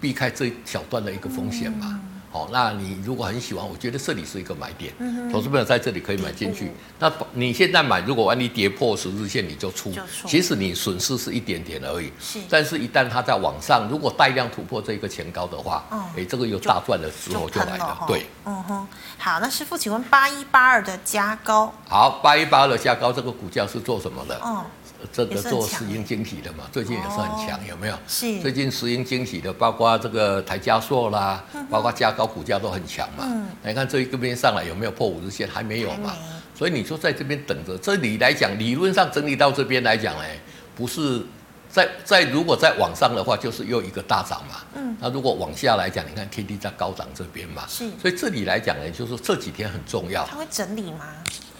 [0.00, 2.00] 避开这一小段的一个风险嘛。
[2.32, 4.92] 好，那你如果很喜欢，我觉得这里是一个买点，
[5.32, 6.66] 投资朋友在这里可以买进去。
[6.66, 12.12] 嗯、那你现在买，如果万一跌破十日线，你就出，就出其实你损失是一点点而已。
[12.20, 17.86] 是，但是一旦它在往上，如果带量突破这个前高的话，哎、嗯，这个有大赚的时候就来了。
[17.86, 18.86] 了对，嗯哼。
[19.18, 21.74] 好，那师傅，请问八一八二的加高？
[21.88, 24.40] 好，八一八二的加高，这个股价是做什么的？
[24.44, 24.64] 嗯。
[25.12, 27.98] 这个做石英晶体的嘛，最近也是很强，有没有？
[28.06, 28.40] 是。
[28.40, 33.24] 最近石英晶体的，包括这个台加硕啦，包括加高股价都很强嘛。
[33.26, 33.46] 嗯。
[33.64, 35.48] 你看这一个边上来有没有破五日线？
[35.48, 36.14] 还没有嘛。
[36.56, 40.38] 所以你说在这边等着，这里来讲，理论上整理到这边来讲，哎，
[40.76, 41.22] 不是
[41.70, 44.56] 在在如果在往上的话，就是又一个大涨嘛。
[44.74, 44.96] 嗯。
[45.00, 47.64] 那如果往下来讲，你看 K D 在高涨这边嘛。
[47.66, 47.88] 是。
[48.00, 50.26] 所以这里来讲呢，就是这几天很重要。
[50.26, 51.06] 它会整理吗？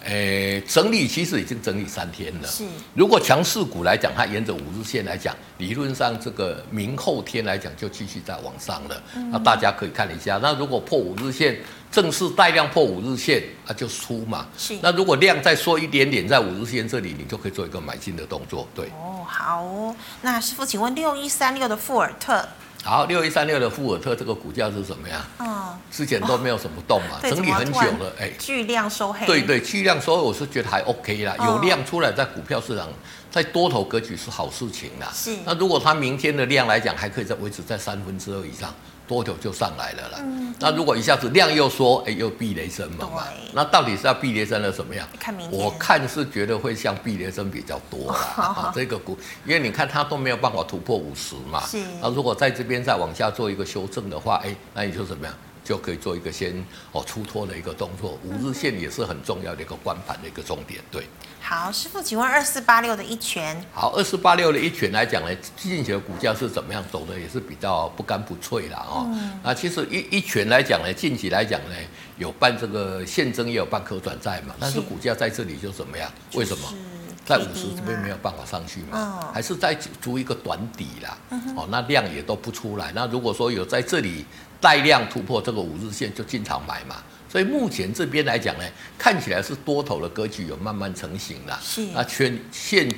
[0.03, 2.47] 诶，整理其实已经整理三天了。
[2.47, 9.03] 是，如果强势股来讲，它沿着五日线来讲，理论上这个明后天来讲就继续在往上了。
[9.15, 11.59] 嗯、那大家可以看一下，那如果破五日线，
[11.91, 14.47] 正式带量破五日线，那就出嘛。
[14.57, 14.75] 是。
[14.81, 18.67] 那如果量再缩一点点，在五日线这里，你就可以做一个买进的动作。
[18.73, 18.87] 对。
[18.87, 19.95] 哦，好。
[20.21, 22.43] 那师傅，请问六一三六的富尔特？
[22.83, 25.21] 好，六一三六的富尔特这个股价是什么样？
[25.39, 29.25] 嗯，之前都没有什么动 嘛，整理很久了，哎，巨量收黑。
[29.25, 32.87] 对对，巨量收，我是觉得还 OK 啦，有量出来，在股票市场，
[33.29, 35.11] 在多头格局是好事情啦。
[35.13, 35.37] 是。
[35.45, 38.73] 那如果它明天的量来讲，还可以再维持在三分之二以上。
[39.11, 40.19] 多久就上来了啦。
[40.21, 43.27] 嗯，那如果一下子量又缩，哎，又避雷针嘛嘛。
[43.51, 45.05] 那到底是要避雷针的什么样？
[45.19, 45.51] 看明。
[45.51, 48.13] 我看是觉得会像避雷针比较多啦。
[48.33, 51.61] 好好这个股，因为你看它都没有办法突破五十嘛。
[51.67, 51.77] 是。
[52.01, 55.35] 那如果在这边再往下做一个修正的话，哎，那你就怎么样？
[55.63, 56.51] 就可以做一个先
[56.91, 58.17] 哦出脱的一个动作。
[58.25, 61.03] 五日线也是很重要的一个关盘的一个重点，对。
[61.43, 63.61] 好，师傅，请问二四八六的一拳。
[63.73, 67.19] 好，二四八六的一拳来讲呢，近期的股价是怎么样走的？
[67.19, 69.09] 也是比较不干不脆啦哦。
[69.11, 71.75] 嗯、那其实一一拳来讲呢，近期来讲呢，
[72.17, 74.55] 有办这个现增，也有办可转债嘛。
[74.59, 76.09] 但是股价在这里就怎么样？
[76.35, 76.73] 为什么？
[77.25, 79.21] 在五十这边没有办法上去嘛？
[79.23, 81.17] 嗯、还是在筑一个短底啦？
[81.31, 82.91] 嗯、哦，那量也都不出来。
[82.93, 84.25] 那如果说有在这里
[84.59, 86.95] 带量突破这个五日线，就进场买嘛。
[87.31, 88.65] 所以目前这边来讲呢，
[88.97, 91.59] 看起来是多头的格局有慢慢成型了。
[91.63, 92.89] 是啊，圈现。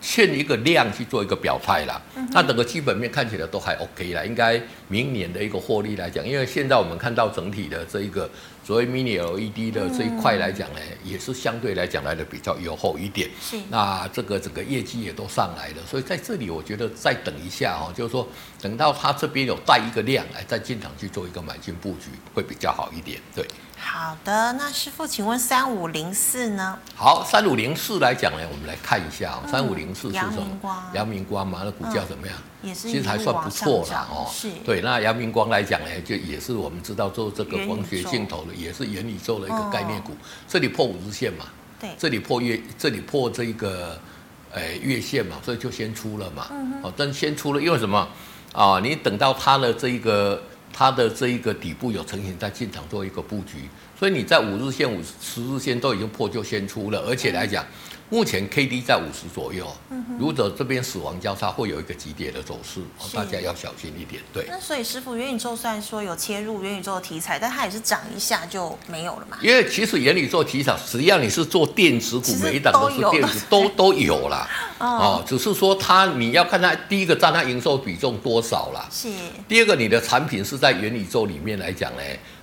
[0.00, 2.00] 欠一个量去做一个表态啦，
[2.30, 8.30] 那整个基本面看起来都还 OK 啦，应该明年的一个获利来讲，因为现在我们看到整体的这一个
[8.68, 13.30] 所谓 Mini LED 的这一块来讲呢，也是相对来讲来的比较优厚一点。
[13.40, 18.28] 是，那这个整个业绩也都上来了，所以在这里我觉得再等一下哦，就是说
[18.60, 23.42] 等到它这边有带一个量来再进场去做一个买进布局会比较好一点，对。
[23.80, 26.78] 好的，那师傅，请问三五零四呢？
[26.94, 30.28] 好，三五零四来讲呢，我们来看一下哦三五零四是什么？
[30.32, 32.36] 阳明光，阳明光嘛，那股价怎么样？
[32.36, 34.26] 嗯、也是其实还算不错啦哦。
[34.32, 34.48] 是。
[34.64, 40.16] 对，那阳明光来讲呢，就也是我们知道做这个光学镜头的，也是元宇宙的一个概念股。
[40.46, 41.46] 这里破五日线嘛，
[41.80, 44.00] 对，这里破月，这里破这个
[44.52, 46.48] 呃月线嘛，所以就先出了嘛。
[46.50, 48.08] 嗯哦，但先出了，因为什么
[48.52, 48.80] 啊？
[48.80, 50.42] 你等到它的这一个。
[50.70, 53.68] 它的这一个底部有成型，在进场做一个布局，
[53.98, 57.64] 所以你在五日线、五十日线都已经破，就先出了，而且来讲。
[58.10, 59.70] 目前 K D 在五十左右，
[60.18, 62.80] 如果这边死亡交叉会有一个急跌的走势，
[63.14, 64.22] 大家要小心一点。
[64.32, 69.36] 对，那所以师傅，元宇宙虽然说有切入元宇宙的题材，但它也是涨一下就没有了嘛？
[69.42, 74.48] 因为其实元宇宙题材，只要你是做电子股，每一档都是电子，都都有啦。
[74.78, 78.88] 哦，只是说它你要看它第一个占它营收比重多少啦。
[78.90, 79.08] 是。
[79.46, 82.02] 第二个，你的产品是在元宇宙里面来讲呢？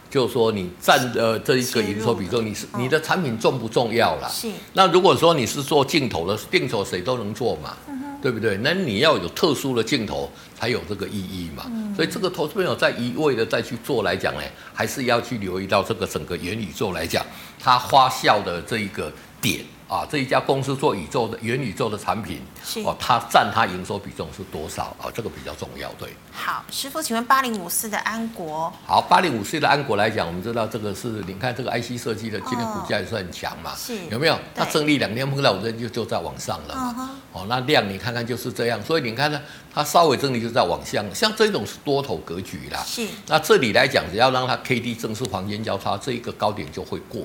[0.09, 4.29] 就是说，你占呃这一个营收比重，你是你的产品重不重要啦？
[4.29, 4.49] 是。
[4.73, 7.75] 那如果说你是做镜头的，镜头谁都能做嘛，
[8.21, 8.57] 对不对？
[8.63, 11.65] 那你要有特殊的镜头才有这个意义嘛。
[11.95, 14.41] 所以这个投资朋友在一味的再去做来讲呢，
[14.73, 17.25] 还是要去留意到这个整个元宇宙来讲，
[17.59, 19.65] 它花销的这一个点。
[19.87, 25.05] 啊，这一家公司做宇宙的元宇宙的产品，是哦，它占它营收比重是多少啊？
[25.13, 26.09] 这个比较重要，对。
[26.31, 28.73] 好，师傅，请问八零五四的安国。
[28.85, 34.35] 好，八零五四的安国来讲，我们知道这个是，你看这个 IC 设计的，今天股价也是很强嘛，是有没有？
[34.55, 37.11] 它整理两天碰到五日就就在往上了嘛。
[37.31, 39.39] 哦，那量你看看就是这样，所以你看呢，
[39.71, 42.83] 它稍微整理就在往上，像这种是多头格局啦。
[42.83, 43.05] 是。
[43.27, 47.21] 那这里来讲，只要让它 K D 正式黄金交叉，这一个高点就会过。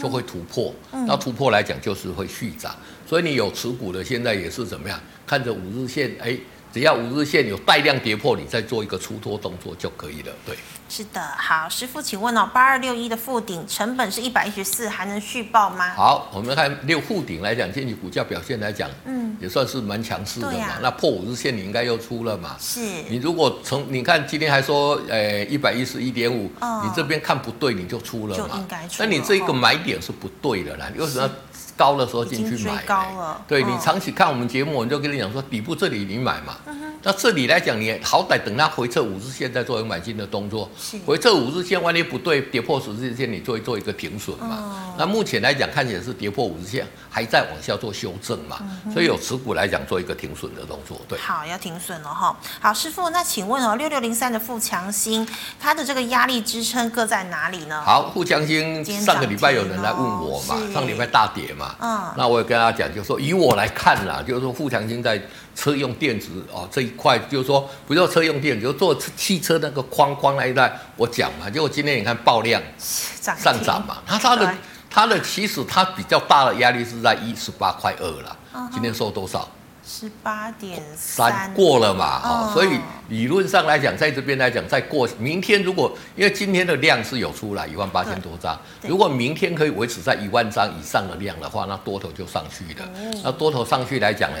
[0.00, 0.74] 就会突破，
[1.06, 2.74] 那突破来讲就是会续涨，
[3.06, 5.00] 所以你有持股的现在也是怎么样？
[5.26, 6.38] 看着五日线，哎。
[6.72, 10.32] 只要五日线有带量跌破，你再做一个出脱动作就可以了。
[10.44, 10.56] 对，
[10.88, 11.20] 是的。
[11.36, 15.94] 好，师傅，请问哦，八二六一的附顶成本是一百一十四，还能续报吗？
[15.94, 20.64] 好，我们看六附顶来讲，近期股价表现来讲，嗯，也算是蛮强势的嘛。
[20.64, 22.56] 啊、那破五日线你应该又出了嘛？
[22.60, 22.80] 是。
[23.08, 26.50] 你如果从你看今天还说，呃，一百一十一点五，
[26.82, 28.48] 你这边看不对，你就出了嘛？
[28.48, 29.02] 就应该出。
[29.02, 31.30] 那你这个买点是不对的啦，为什么？
[31.76, 36.54] 高的时候进去买高了，对，你长期看我们节目，我就跟你讲说，底部这里你买嘛。
[37.02, 40.70] 那这里来讲，你好歹等它回撤五日线再做一个买进的动作。
[41.06, 44.94] 回撤五日线，万一不对，跌破十日线，你做一做一个停损嘛。
[44.96, 48.58] 那目前来讲，看起来是跌破五日线，还在往下做修正嘛。
[48.92, 51.00] 所以有持股来讲，做一个停损的动作。
[51.08, 52.36] 对，好，要停损了哈。
[52.60, 55.26] 好，师傅，那请问哦，六六零三的富强兴，
[55.58, 57.82] 它的这个压力支撑各在哪里呢？
[57.82, 61.74] 好，富强兴上个礼拜有人来问我嘛，上礼拜大跌嘛。
[61.80, 65.20] 嗯，那我也跟他讲，就是说以我来看啦，就是说富强兴在
[65.54, 74.54] 车用电子哦这一块，就是说不叫车用电子，就做汽车那个框框那一带，我讲嘛，结果今天你看爆量上涨嘛，它它的
[74.90, 78.36] 它的其实它比较大的压力是在一十八块二了，
[78.72, 79.48] 今天收多少？
[79.86, 81.52] 十八点三。
[81.52, 92.88] 过了嘛，哦，所以理论上来讲，在这边来讲，再过明天，如果因为今天的量是有出来一万八千多张，如果明天可以维持在一万张以上的量的话，那多头就上去了。
[93.22, 94.38] 那多头上去来讲呢，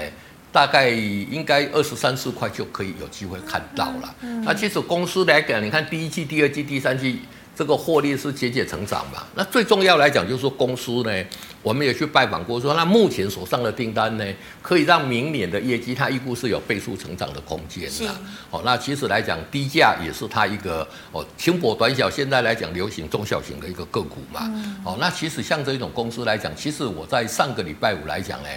[0.54, 4.14] 大概应该二十三四块就可以有机会看到了。
[4.44, 7.18] 那其实公司来讲，你看第一季、第二季、第三季。
[7.56, 9.22] 这个获利是节节成长嘛？
[9.36, 11.24] 那最重要来讲，就是说公司呢，
[11.62, 14.24] 我们也去拜访过，说那目前手上的订单呢，
[14.60, 18.12] 可以让明年的业绩，它预估是有倍数成长的空间的。
[18.50, 24.40] 哦，那其实来讲，低价也是它一个哦，轻薄短小，现在来讲流行中小型的一个个股嘛。
[24.52, 28.48] 嗯、哦，那其实像这种公司来讲，其实我在上个礼拜五来讲呢，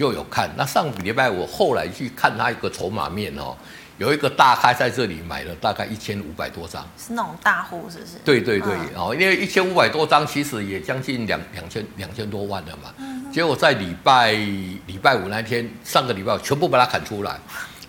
[0.00, 0.48] 就有看。
[0.56, 3.54] 那上个礼拜我后来去看它一个筹码面哦。
[3.98, 8.12] 有一个大咖在这里买了大概一千五百多张，是那种大户，是不是？
[8.24, 12.94] 对对对，哦，因为一千五百多张其实也将近两两千两千多万了嘛。
[12.96, 17.38] 嗯、结果在礼拜礼拜五那天，上个礼拜我全部把它砍出来，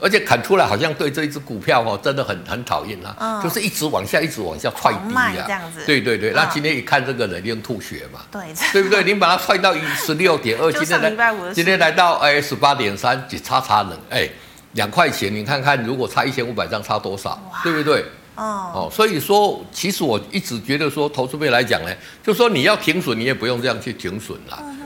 [0.01, 5.85] 而且砍出来好像对这一只股票哦真的很很讨厌啊，嗯、就是一直往下一直往下踹低啊，这样子。
[5.85, 8.21] 对对对，那今天一看这个人，一定吐血嘛。
[8.31, 8.41] 对，
[8.73, 9.03] 对不对？
[9.03, 14.27] 你把它踹到十六点二，今天来今天来到哎十八点三，只差差冷哎。
[14.73, 17.31] 两块钱，你看看，如果差一千五百张，差多少？
[17.51, 18.05] 哇对不对？
[18.35, 24.59] 哦哦，所以说其实我一直觉得说，投资辈来讲呢，就说你要停损，你也不用这样去停损啦。
[24.61, 24.80] 嗯哼。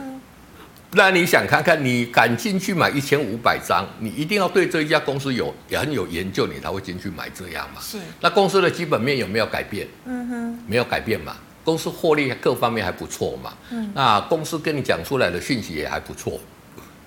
[0.96, 7.80] 那你想看看，你敢进去买一千五百张，你一定要对这一家公司有也很有研究，你才会进去买这样嘛。
[7.82, 7.98] 是。
[8.18, 9.86] 那公司的基本面有没有改变？
[10.06, 10.58] 嗯哼。
[10.66, 11.36] 没有改变嘛。
[11.62, 13.52] 公司获利各方面还不错嘛。
[13.70, 13.92] 嗯。
[13.94, 16.40] 那公司跟你讲出来的讯息也还不错。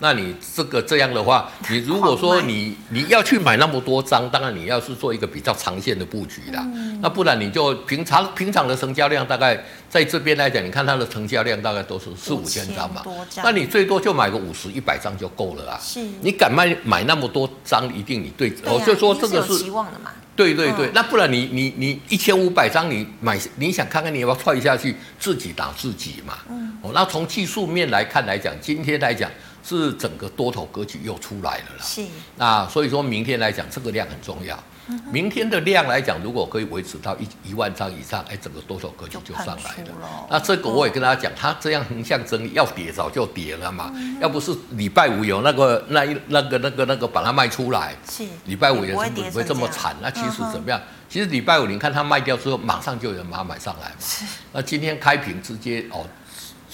[0.01, 6.63] 那你这个这样的话，你如果说你你要去买那么多张，当然你要是做一个比较长线的布局啦。
[6.73, 13.03] 嗯、那不然你就平常平常的成交量大概在这边来讲，你看它的成交量大概都是四五千张嘛。
[13.43, 15.79] 那你最多就买个五十一百张就够了啊。
[15.81, 15.99] 是。
[16.21, 19.47] 你敢卖买那么多张，一定你对，我、啊、哦，就说这个是。
[19.47, 20.11] 是有期望的嘛。
[20.33, 26.35] 对对对，嗯、那不然你你你一千五百张你买，你想看看你要不要踹下去，自己打自己嘛。
[26.49, 26.71] 嗯。
[26.81, 29.29] 哦，那从技术面来看来讲，今天来讲。
[29.77, 32.03] 是整个多头格局又出来了啦，是。
[32.37, 34.57] 那所以说明天来讲，这个量很重要。
[34.91, 40.27] 嗯、明天的量来讲，如果可以维持到一一万张以上，哎，整个多头格局就上来了。
[40.31, 43.91] 那这个我也跟大家讲，它这样横向整理要跌早就跌了嘛。
[43.93, 44.51] 嗯、要不是。
[44.71, 48.25] 礼拜五有那个那一那个那个那个把它卖出来，是。
[48.45, 48.95] 礼拜五也是。
[48.95, 49.95] 不会，这么惨。
[50.01, 50.79] 那其实怎么样？
[50.79, 53.95] 嗯、其实礼拜五你看它卖掉之后，马上就有人把它买上来嘛。
[53.99, 54.25] 是。
[54.51, 56.03] 那今天开平直接哦。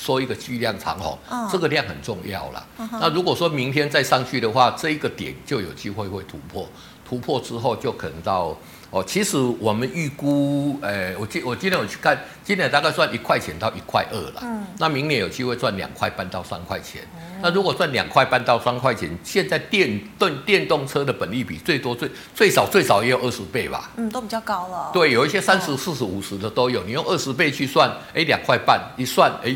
[0.05, 2.63] 说一个巨量长红，哦、这个量很重要了。
[2.77, 6.69] 嗯、那如果说明天再上去的话，这一个点就有机会会突破，
[7.07, 8.55] 突破之后就可能到
[8.91, 9.03] 哦。
[9.03, 14.41] 其实我们预估，呃，我今我今天我去看，今年大概赚一块钱到一块二了。
[14.43, 17.01] 嗯，那明年有机会赚两块半到三块钱。
[17.15, 23.89] 嗯、那如果赚两块半到三块钱，现在电动电动车的本利比最多最最少最少也有二十倍吧？
[23.97, 24.91] 嗯，都比较高了。
[24.93, 26.83] 对，有一些三十四十五十的都有。
[26.83, 29.55] 你用二十倍去算，哎，两块半一算，哎。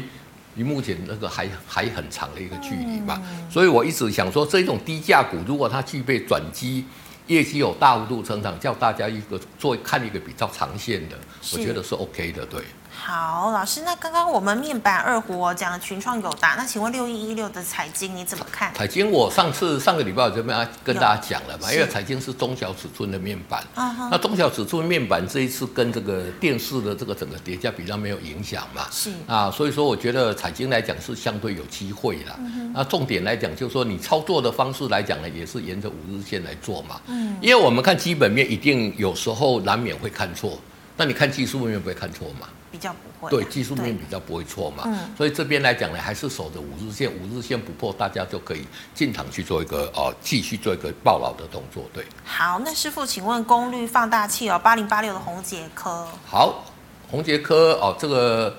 [0.55, 6.85] 离目前那个还还很长的一个距离嘛，所以我一直想说，这种低价股如果它具备转机，
[7.27, 11.17] 业绩有大幅度成长，叫大家一个做看一个比较长线的，
[11.53, 12.61] 我觉得是 OK 的，对。
[13.09, 18.71] 好，老师，那刚刚我们面板二虎讲的群创有达，那请问六一一六的彩晶你怎么看？
[18.75, 23.65] 彩晶我上次上个礼拜我就跟跟大家讲了嘛，因为彩晶是中小尺寸的面板，
[24.11, 32.39] 那中小尺寸面板这一次跟这个电视的这个整个叠加比较没有影响嘛，是啊，所以说我觉得彩晶来讲是相对有机会的。
[32.75, 40.59] 那重点来讲就是说你操作的方式来讲呢，也是沿着五日线来做嘛，嗯，因为我们看基本面一定有时候难免会看错，
[40.95, 42.47] 那你看技术面不会看错嘛？
[42.71, 52.05] 比较不会，对技术面比较不会错嘛，嗯，所以这边来讲呢，还是守着五日线，五日线不破，大家就可以进场去做一个哦，继续做一个抱牢的动作，对。
[52.23, 56.07] 好，那师傅，请问功率放大器哦，八零八六的红杰科。
[56.25, 56.63] 好，
[57.09, 58.55] 红杰科哦，这个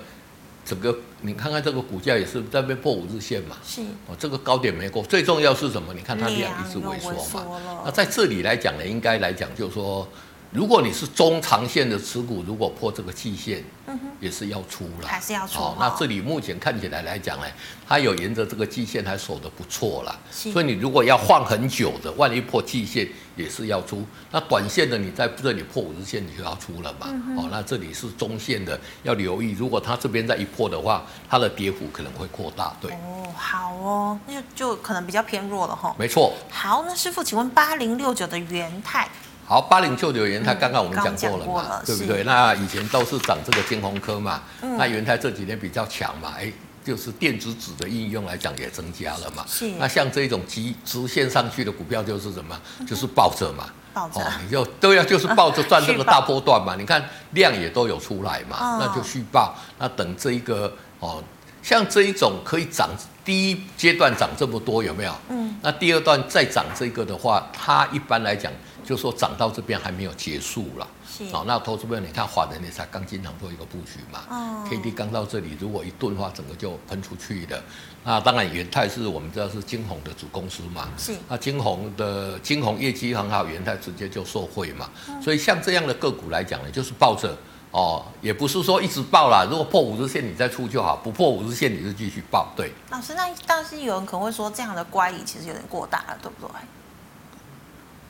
[0.65, 5.93] 整个你看看这个股价也是在那边破五日线嘛，是哦，这个高点没过，最重要是什么？
[5.93, 10.07] 你看它量一直萎缩嘛，那在这里来讲呢，应该来讲就是说。
[10.51, 15.59] 如果你是中长线的持股，如果破这个季线，嗯哼，也是要出了，还是要出。
[15.61, 17.45] 哦，那这里目前看起来来讲呢，
[17.87, 20.19] 它有沿着这个季线还守得不错了。
[20.29, 24.05] 是所以你如果要放很久的，万一破季线也是要出。
[24.29, 27.07] 那短线的你在这里破五日线，你就要出了嘛。
[27.07, 29.51] 嗯、哦，那这里是中线的，要留意。
[29.51, 32.75] 如果它这边再一破的话，它的跌幅可能会扩大。
[32.81, 32.91] 对。
[32.91, 35.95] 哦，好哦，那就就可能比较偏弱了哈。
[35.97, 36.33] 没错。
[36.49, 39.07] 好，那师傅，请问八零六九的元太。
[39.45, 42.23] 好，八零九九元太刚刚我们讲过了嘛，了对不对？
[42.23, 46.49] 那以前都是涨这个金鸿科嘛，嗯、那元泰这几年比较强嘛，哎，
[46.85, 49.43] 就是电子纸的应用来讲也增加了嘛。
[49.45, 49.67] 是。
[49.77, 52.57] 那像这种急直线上去的股票就是什么？
[52.87, 56.75] 就是抱着嘛，抱着、哦，你就都要就是抱着赚这个大波段嘛。
[56.79, 59.53] 你看量也都有出来嘛，哦、那就续报。
[59.79, 61.21] 那等这一个哦，
[61.61, 62.89] 像这一种可以涨，
[63.25, 65.13] 第一阶段涨这么多有没有？
[65.27, 65.57] 嗯。
[65.61, 68.49] 那第二段再涨这个的话，它一般来讲。
[68.91, 71.45] 就说涨到这边还没有结束了，是哦。
[71.47, 77.63] 那投资朋友，你看华人也才刚经常做一个布局嘛，哦，K D 刚到这里，如果一顿的话，整个就喷出去的。
[78.03, 81.15] 那当然，元泰是我们知道是金鸿的子公司嘛，是。
[81.29, 84.89] 那金鸿的金鸿业绩很好，元泰直接就受惠嘛。
[85.07, 87.33] 嗯、所以像这样的个股来讲呢，就是抱着
[87.71, 89.47] 哦，也不是说一直抱啦。
[89.49, 92.51] 如果破五日线你再出就好，不破五日线你就继续抱。
[92.57, 92.73] 对。
[92.89, 96.53] 老师，那但是有人可能会说，这样的乖离其实有点过大了，对不对？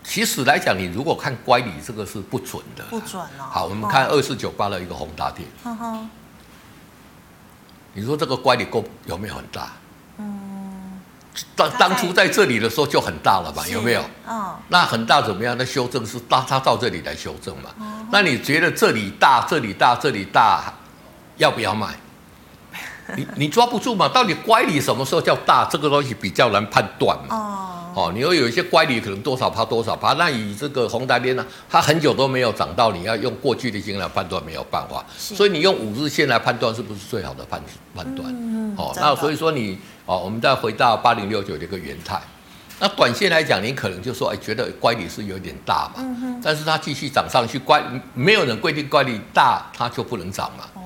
[0.03, 2.83] 其实来讲，你如果看乖离，这个是不准的。
[2.89, 3.43] 不准哦。
[3.49, 5.47] 好，我们看二四九八的一个宏达电。
[5.63, 6.09] 嗯哼。
[7.93, 9.71] 你说这个乖离够有没有很大？
[10.17, 10.99] 嗯。
[11.55, 13.65] 当当初在这里的时候就很大了吧？
[13.67, 14.03] 有没有？
[14.27, 14.55] 嗯。
[14.69, 15.55] 那很大怎么样？
[15.57, 17.69] 那修正是大，它到这里来修正嘛？
[18.11, 20.73] 那你觉得这里大，这里大，这里大，
[21.37, 21.95] 要不要买？
[23.15, 24.09] 你你抓不住嘛？
[24.09, 25.65] 到底乖离什么时候叫大？
[25.65, 27.35] 这个东西比较难判断嘛。
[27.35, 27.77] 哦。
[27.93, 30.13] 哦，你会有一些乖离，可能多少趴多少趴。
[30.13, 35.03] 那以这个宏达电呢，它很久都没有涨到，你要用过去的经验来判断没有办法。
[35.17, 37.61] 所以你用五日线来判断是不是最好的判
[37.95, 38.27] 判断？
[38.29, 42.21] 嗯、哦，那所以说你哦，我们再回到八零六九的一个元太。
[42.79, 47.79] 那短线来讲，你可能就说，哎，觉得乖离是有点大嘛，嗯、哼但是它继续涨上去，乖
[48.15, 50.80] 没有人规定乖离大它就不能涨嘛，哦，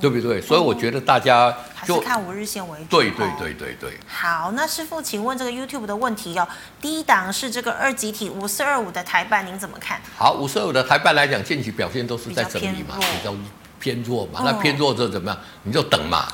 [0.00, 0.40] 对不对？
[0.40, 2.84] 所以我觉得大家就还是看五日线为主。
[2.88, 3.98] 对对对对对。
[4.06, 6.46] 好，那师傅，请问这个 YouTube 的问题哦，
[6.80, 10.00] 第一档是这个二级体五四二五的台办，您怎么看？
[10.16, 13.34] 好，五四二五的台办来讲，近期表现都是在整理嘛，比较。
[13.80, 15.38] 偏弱嘛，那偏弱之后怎么样？
[15.62, 16.26] 你就等嘛，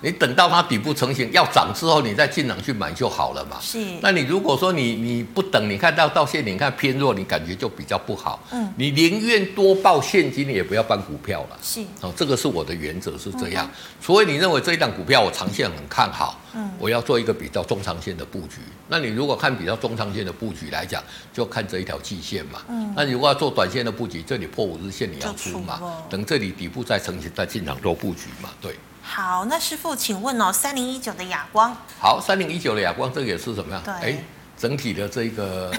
[0.00, 3.56] 你等到它底部成型要涨之后，你再进场去买就好了嘛。
[3.60, 3.78] 是。
[4.00, 8.42] 那你如果说你你不等，你看到到现在你看偏弱，你感觉就比较不好。
[8.52, 8.72] 嗯。
[8.76, 11.58] 你宁愿多报现金，也不要搬股票了。
[11.62, 11.80] 是。
[12.00, 13.68] 哦，这个是我的原则是这样。
[14.00, 18.56] 除非你认为这一档股票我长线很看好，嗯，我要做一个比较中长线的布局。
[18.88, 21.02] 那你如果看比较中长线的布局来讲，
[21.32, 22.62] 就看这一条季线嘛。
[22.68, 22.92] 嗯。
[22.96, 25.80] 那你如果要做短线的布局，这里破五日线你要出嘛？
[26.08, 28.48] 等这里底部再成型再进场做布局嘛？
[28.60, 28.74] 对。
[29.02, 31.76] 好，那师傅，请问哦，三零一九的哑光。
[32.00, 33.82] 好，三零一九的哑光，这个也是什么样？
[33.84, 33.92] 对。
[33.94, 34.24] 哎，
[34.58, 35.70] 整体的这个。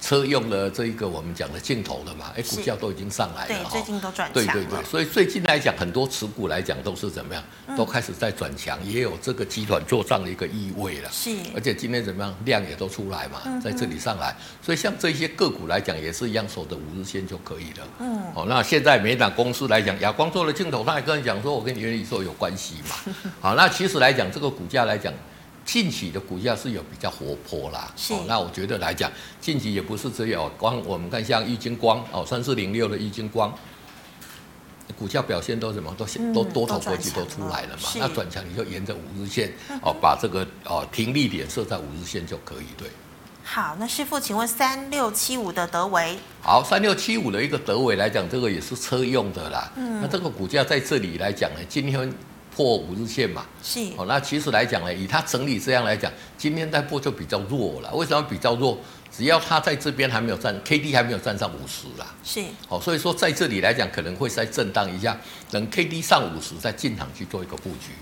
[0.00, 4.52] 车用的这一个我们讲的镜头的嘛，哎，股价都已经上来了，对，最近都转强了。
[4.52, 7.42] 对对对，所以最近来讲，很多持股来讲都是怎么样，
[7.76, 11.10] 都开始在转强，也有这个集团做账的一个意味了。
[11.12, 17.86] 是，而且今天怎么样，量也都出来嘛，在这里上来，所以像这些个股来讲，也是一样守着五日线就可以了。
[17.98, 23.14] 嗯，哦，那现在每档公司来讲，亚光做的镜头，他还跟你讲说，我跟原理说有关系嘛。
[23.42, 25.12] 好，那其实来讲，这个股价来讲。
[25.68, 28.14] 近期的股价是有比较活泼啦，是。
[28.14, 33.52] 哦，那我觉得来讲，近期也不是只有光，我们看像玉金光哦，三四零六的玉金光，
[34.98, 39.52] 股价表现都什么都都多头格局都出来了嘛，嗯、那转强你就沿着五日线
[39.82, 42.88] 哦，把这个哦停利点设在五日线就可以，对。
[43.44, 52.10] 好，那师傅，请问三六七五的德维，好，三六七五的一个德维来讲，这个也是车用的啦，嗯，那这个股价在这里来讲呢，今天。
[52.58, 54.04] 破五日线嘛，是哦。
[54.08, 57.94] 那其实来讲呢，以它整理这样来讲，今天在破就比较弱了。
[57.94, 58.76] 为什么比较弱？
[59.16, 62.80] 只要它在这边还没有站，K D 还没有站上五十啦，是哦。
[62.80, 65.16] 所以说在这里来讲，可能会再震荡一下，
[65.52, 67.92] 等 K D 上五十再进场去做一个布局。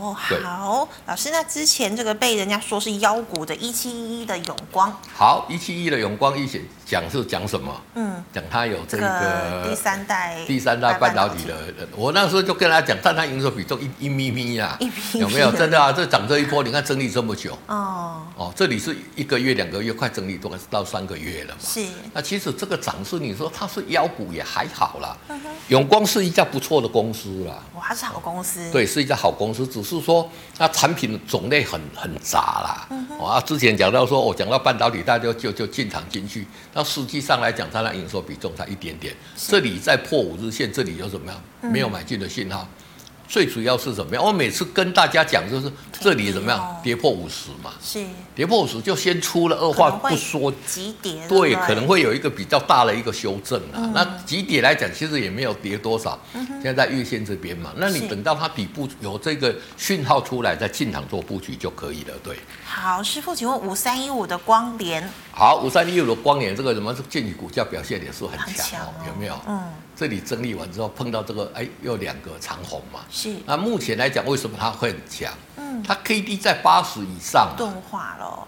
[0.00, 7.74] 哦，好，老师，那之前这个被人家说是妖股的一七一一的永光，好，一七一的永光一起讲是讲什么？
[7.94, 11.56] 嗯，讲它有这个，这个第三代第三代半导体的，
[11.96, 14.78] 我那时候就跟他讲，但它营收比重一一咪咪呀，
[15.14, 15.50] 有没有？
[15.52, 18.22] 真的啊，这涨这一波，你看整理这么久，哦。
[18.36, 21.60] 哦，这里是一个月两个月，快整理都到三个月了嘛。
[21.60, 25.16] 是，那其实这个涨势，你说它是妖股也还好啦。
[25.28, 32.86] 嗯、永光是一家不错的公司啦，哇，它是好公司，对，是一家好公司，只是说它产品种类很很杂啦。
[32.90, 36.46] 嗯啊，之前讲到说，我、哦、讲到半导体，大家就就就进场进去。
[36.74, 39.14] 那实际上来讲，它的营收比重才一点点。
[39.36, 41.72] 是这里在破五日线，这里有什么样？
[41.72, 42.62] 没有买进的信号。
[42.62, 42.84] 嗯
[43.28, 44.24] 最主要是怎么样？
[44.24, 45.70] 我每次跟大家讲，就是
[46.00, 46.80] 这里怎么样？
[46.82, 48.02] 跌破五十嘛，是
[48.34, 53.76] 跌破五十就先出了，二话不说急跌，对，可能会有一个比较大的一个修正啊。
[53.76, 57.70] 嗯、那急跌来讲，其实也没有跌多少，现在在月线这边嘛。
[57.76, 62.14] 那你等到它底部有这个讯号出来，再进场做布局就可以了。
[62.24, 66.94] 对，好，师傅，请问五三一五的光联，好，五三一五的光联，这个什么？
[67.10, 69.38] 建议股价表现也是很强哦，有没有？
[69.46, 69.62] 嗯。
[69.98, 73.00] 这里整理完之后碰到这个，哎，又两个长红嘛。
[73.10, 73.34] 是。
[73.44, 75.34] 那目前来讲，为什么它会很强？
[75.56, 75.82] 嗯。
[75.82, 77.52] 它 K D 在八十以上。
[77.56, 78.46] 钝化了。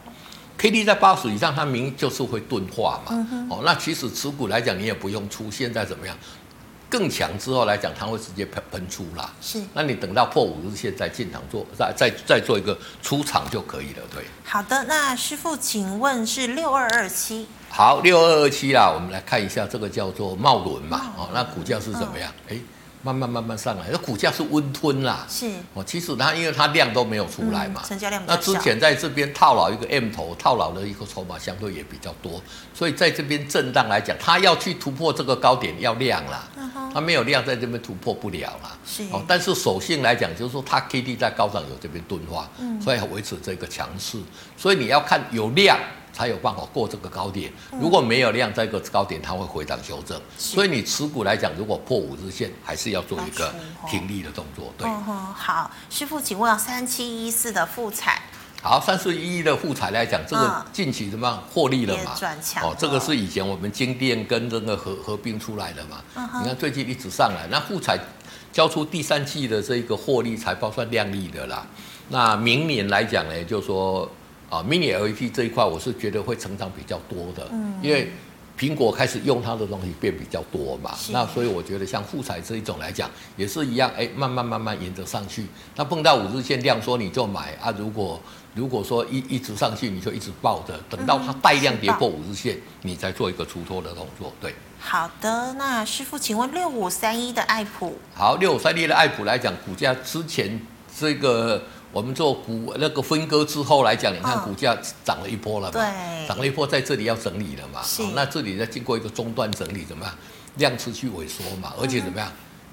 [0.57, 3.07] K D 在八十以上，它明就是会钝化嘛。
[3.11, 3.49] 嗯哼。
[3.51, 5.51] 哦，那其实持股来讲，你也不用出。
[5.51, 6.17] 现在怎么样？
[6.89, 9.29] 更强之后来讲，它会直接喷喷出啦。
[9.41, 9.61] 是。
[9.75, 14.25] 那你等到破五日线再进场做，再再再做一个出场就可以了，对。
[14.45, 17.49] 好的，那师傅，请问是六二二七。
[17.73, 22.31] 好，六二二七啦，我们来看一下这个叫做茂伦嘛，哦，那股价是怎么样？
[22.49, 22.63] 哎、嗯，
[23.05, 25.49] 慢慢慢慢上来，那股价是温吞啦，是。
[25.73, 32.43] 哦，其实它因为它量都没有出来嘛，嗯、成交量那之前在这边套牢一个 M 头，套牢的一个筹码相对也比较多，
[32.75, 39.05] 所以在这边震荡来讲，它要去突破这个高点要量啦，嗯、它没有量在这边突破不了啦，是。
[39.13, 44.19] 哦，但是首性来讲，就是说它 K D 在高涨有这边钝化，嗯，所以维持这个强势，
[44.57, 45.79] 所以你要看有量。
[46.21, 47.51] 才有办法过这个高点，
[47.81, 50.21] 如果没有量，这个高点它会回档修正。
[50.37, 53.51] 所以你持股来讲，如果破五日线，还是要做一个
[53.89, 54.71] 停利的动作。
[54.77, 54.87] 对，
[55.35, 58.21] 好，师傅，请问三七一四的富彩，
[58.61, 62.15] 好，三四一一的富彩来讲，这个近期怎么样获利了嘛？
[62.63, 66.03] 哦，这个是以前我们金店跟这个合合并出来的嘛？
[66.43, 67.99] 你看最近一直上来，那富彩
[68.53, 71.67] 交出第三季的这个获利财报算亮丽的啦。
[72.11, 74.07] 那明年来讲呢，就说。
[74.51, 78.11] 啊，mini LED 这一块我是觉得会成长比较多的，嗯，因为
[78.59, 85.47] 苹果开始用它的东西变比较多嘛，那所以我觉得像富彩这一种来讲也是一样，哎，慢慢慢慢沿着上去，
[85.77, 88.21] 那碰到五日线量缩你就买啊，如果
[88.55, 94.55] 如果说一一直上去你就一直抱着，等到它带量跌破五日线，你再做一个出脱的动作，对。
[94.79, 100.61] 好的，那师傅，请问六五三一的爱普，好，六五三一的爱普来讲，股价之前
[100.99, 101.63] 这个
[101.93, 105.73] 我们做股那个分割之后来讲，你看股价涨了一波了嘛？
[105.73, 107.83] 对，涨了一波，在这里要整理了嘛？
[107.83, 108.03] 是。
[108.15, 110.15] 那这里再经过一个中段整理，怎么样？
[110.57, 111.73] 量持续萎缩嘛？
[111.81, 112.31] 而且怎么样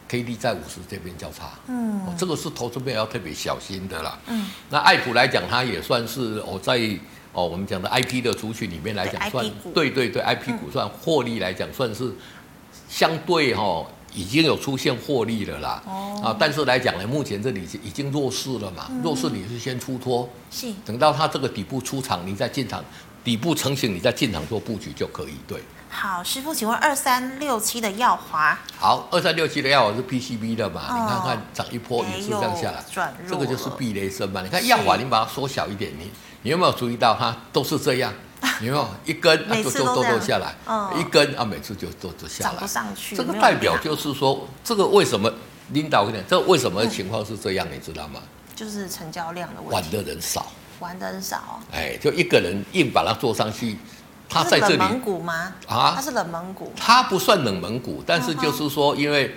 [0.07, 4.19] ？K D 在五十这边交叉，嗯，这个是投资面要特别小心的啦。
[4.27, 4.47] 嗯。
[4.69, 6.79] 那爱普来讲，它也算是我在。
[7.33, 12.11] 哦，我们讲的 I P 的族群里面来讲，算对对对，I P 股算获利来讲，算是
[12.89, 13.85] 相对哈
[14.17, 15.81] 已经有出现获利了啦。
[15.85, 16.21] 哦。
[16.23, 20.73] 啊，但是来讲呢，目前这里已经弱势了嘛，弱势你是先出脱，是。
[20.83, 22.83] 等到它这个底部出场，你再进场，
[23.23, 25.33] 底部成型，你再进场做布局就可以。
[25.47, 25.61] 对。
[25.89, 28.57] 好，师傅，请问二三六七的耀华。
[28.77, 30.81] 好，二三六七的耀华是 P C B 的嘛？
[30.89, 32.83] 你看看涨一波也是这样下来，
[33.29, 34.41] 这个就是避雷针嘛。
[34.41, 36.09] 你看耀华，你把它缩小一点，你。
[36.43, 38.13] 你有没有注意到它都是这样？
[38.61, 40.55] 有没有一根啊就就都都下来，
[40.99, 42.67] 一根啊每次就都都下来。
[42.67, 43.15] 上去。
[43.15, 45.31] 这个代表就是说，这个为什么
[45.71, 46.27] 领导跟你讲？
[46.29, 47.67] 这为什么情况是这样？
[47.71, 48.19] 你知道吗？
[48.55, 49.73] 就是成交量的问题。
[49.73, 50.45] 玩的人少。
[50.79, 51.59] 玩的人少。
[51.71, 53.77] 哎，就一个人硬把它做上去，
[54.29, 54.77] 他在这里。
[54.77, 55.53] 冷门股吗？
[55.67, 56.71] 啊，它是冷门股。
[56.75, 59.35] 它不算冷门股，但是就是说，因为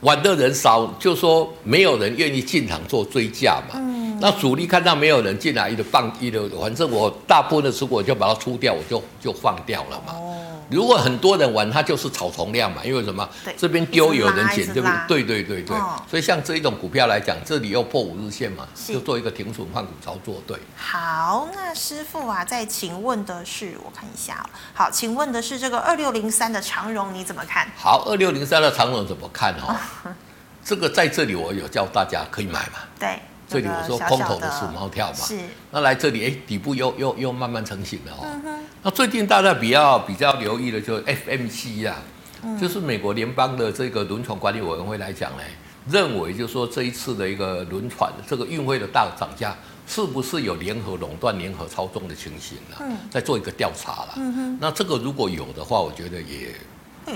[0.00, 3.80] 玩的人少，就说没有人愿意进场做追价嘛。
[4.22, 10.14] 嗯那主力看到没有人进来，一直放一的，反正我大部分的持股我就把它出掉，我就就放掉了嘛。
[10.14, 10.38] 哦
[10.70, 13.28] 如果很多人玩，它就是草丛量嘛，因为什么？
[13.58, 15.76] 这边丢有人捡，这边对对对对。
[16.10, 20.42] 所以像这一种股票来讲，这里又破五日线嘛，就做一个停损换股操作。
[20.46, 20.56] 对。
[20.74, 24.48] 好，那师傅啊，再请问的是，我看一下哦。
[24.72, 27.70] 好，请问的是这个二六零三的长荣你怎么看？
[27.76, 29.76] 好，二六零三的长荣怎么看哦？
[30.64, 32.78] 这个在这里我有叫大家可以买嘛？
[32.98, 33.20] 对。
[33.52, 35.38] 这里我说空头的鼠猫跳嘛，是。
[35.70, 38.24] 那来这里哎，底部又又又慢慢成型了哦。
[38.44, 41.96] 嗯、那最近大家比较比较留意的就是 FMC 啊，
[42.42, 45.42] 嗯、就是美国联邦的这个轮船管理委员会来讲呢，
[45.90, 49.54] 认为就是说这一次的一个轮船这个运费的大涨价，
[49.86, 52.76] 是不是有联合垄断、联合操纵的情形呢？
[52.80, 52.96] 嗯。
[53.10, 54.14] 在做一个调查了。
[54.16, 54.58] 嗯哼。
[54.60, 56.54] 那这个如果有的话，我觉得也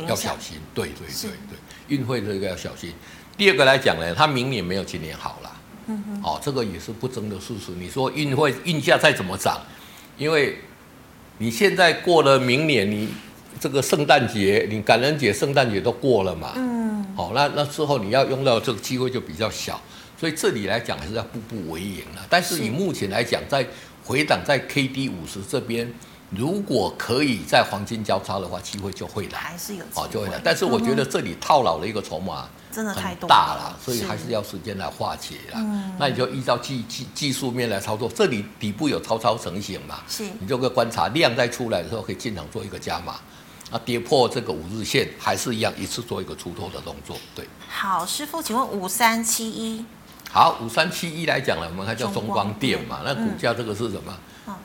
[0.06, 0.58] 要小心。
[0.74, 2.92] 对对对对，运费这个要小心。
[3.36, 5.52] 第二个来讲呢，它明年没有今年好了。
[5.86, 7.72] 嗯哼，哦，这个也是不争的事实。
[7.78, 9.60] 你说运会运价再怎么涨，
[10.18, 10.58] 因为
[11.38, 13.08] 你现在过了明年，你
[13.60, 19.80] 这个圣诞节、你感恩节、圣诞节都过了嘛，嗯，好、哦，那那之后你要用到这个机会就比较小，
[20.18, 22.26] 所以这里来讲还是要步步为营了。
[22.28, 23.66] 但是以目前来讲，在
[24.04, 25.88] 回档在 K D 五十这边，
[26.30, 30.40] 如果可以在黄金交叉的话，机会就会来，还是有哦，就会来。
[30.42, 32.48] 但是我觉得这里套牢了一个筹码。
[32.76, 35.54] 真的太多大了，所以还是要时间来化解了。
[35.54, 40.00] 嗯，那你就依照技技技术面来操作，这里底部有超超成型嘛？
[40.06, 43.14] 是，你就可以观察量在出来的时候，可以进场做一个加码。
[43.70, 47.16] 啊，跌破这个五日线还是一样，一次做一个出脱的动作。
[47.34, 49.84] 对，好，师傅，请问五三七一。
[50.30, 53.00] 好，五三七一来讲呢，我们还叫中光电嘛？
[53.04, 54.16] 那股价这个是什么？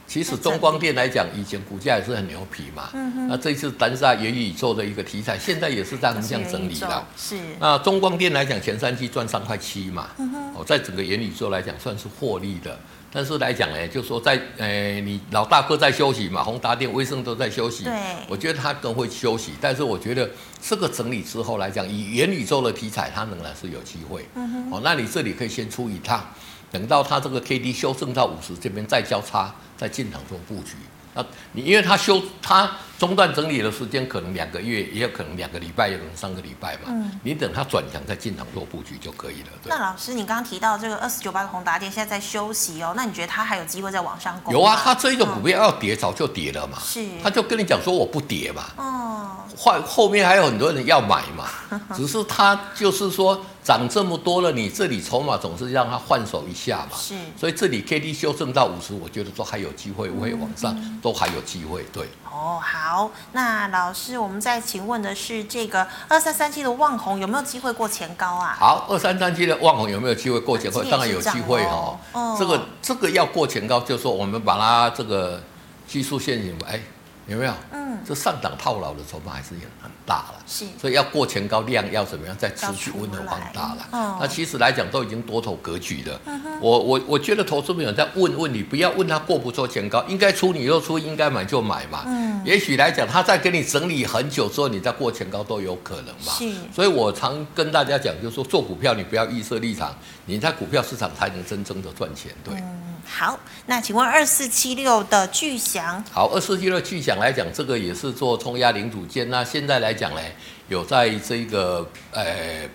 [0.08, 2.90] 其实中光电来讲，以前股价也是很牛皮嘛。
[2.94, 3.28] 嗯哼。
[3.28, 7.08] 那这次单是元宇宙的一个题材，现在也是在横向整理了。
[7.18, 7.38] 是。
[7.60, 10.10] 那中光电来讲，前三期赚三块七嘛。
[10.18, 10.56] 嗯哼。
[10.56, 12.78] 哦，在整个元宇宙来讲，算是获利的。
[13.14, 17.84] 但是来讲呢，就说在呃，你老大哥在休息嘛，宏达电、威盛都在休息。
[17.84, 17.94] 对。
[18.30, 20.30] 我觉得他更会休息，但是我觉得
[20.62, 24.26] 这个整理之后来讲，以元宇宙的题材，它仍然是有机会。
[24.36, 24.72] 嗯哼。
[24.72, 26.26] 哦，那你这里可以先出一趟。
[26.72, 30.74] 等到它这个 K D 修正到五十这边再交叉，在进场中布局。
[31.16, 32.70] 那你因为他修他
[33.02, 36.82] 中断整理的时间可能两个月，也有可能两个礼拜，也有可能三个礼拜嘛。
[36.90, 37.12] 嗯。
[37.24, 39.48] 你等它转强再进场做布局就可以了。
[39.66, 44.54] 那老师，你刚刚提到这个二四九八的宏达电现在在休息哦，那你觉得它还有机会再往上攻？
[44.54, 46.78] 有啊，它这一种股票要跌早就跌了嘛。
[46.80, 47.04] 是。
[47.24, 48.66] 他就跟你讲说我不跌嘛。
[48.78, 49.38] 哦。
[49.58, 51.50] 后后面还有很多人要买嘛，
[51.98, 53.44] 只是它就是说。
[53.64, 56.98] 涨这么多了，你这里筹码总是让它换手一下嘛？
[56.98, 61.86] 是，所以这里 K D 修正到五十，我觉得都还有机会，会往上，都还有机会。
[61.94, 62.08] 对。
[62.32, 68.56] 哦，好，那老师，我们再请问的是，这个二三三七的望红有没有机会过前高啊？
[68.58, 70.82] 好，二三三七的望红有没有机会过前高？
[70.84, 72.00] 当然有机会、哦。
[72.14, 72.38] 哦。
[72.40, 75.44] 这个这个要过前高，就是说我们把它这个
[75.86, 76.80] 技术线型，哎，
[77.28, 77.54] 有没有？
[77.72, 83.88] 嗯，这上档套牢的筹码还是也很大了，是，所以要过前高量要怎么样再持续温和放大了。
[83.92, 86.20] 哦，那其实来讲都已经多头格局了。
[86.26, 92.04] 嗯哼，我我我觉得投资朋友在问问你，不要问他过不过前高，应该出你就出，应该买就买嘛。
[92.08, 96.34] 嗯，也许来讲他在跟你整理很久之后，你再过前高都有可能嘛。
[96.34, 99.96] 是，所以我常跟大家讲，就是说做股票你不要预设立场，
[100.26, 102.32] 你在股票市场才能真正的赚钱。
[102.44, 102.54] 对。
[102.56, 109.28] 嗯好，那请问二四七六的巨祥，好，二四七六巨祥来讲，这个也是做冲压零组件。
[109.32, 110.22] 那现在来讲呢，
[110.70, 112.24] 有在这个呃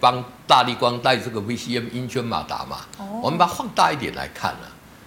[0.00, 2.80] 帮大力光带这个 VCM 英圈马达嘛。
[2.98, 3.20] 哦。
[3.22, 4.66] 我们把它放大一点来看呢，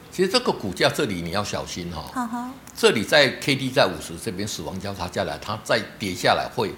[0.10, 2.10] 其实这个股价这里你要小心哈、哦。
[2.16, 6.74] 呵呵这里在 K D 在五十这边死亡交叉下来，它再跌下来会。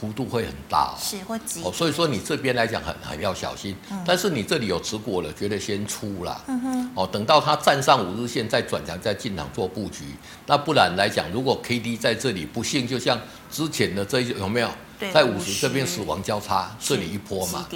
[0.00, 10.04] 幅度会很大，哦，是会急哦，所以说你这边来讲很很要小心，嗯、但是你这里有持股了，觉得先出了，嗯哼，哦，等到它站上五日线再转强再进场做布局，
[10.46, 13.20] 那不然来讲，如果 K D 在这里不幸就像
[13.50, 14.70] 之前的这一有没有？
[15.12, 17.66] 在五十这边死亡交叉这里一波嘛，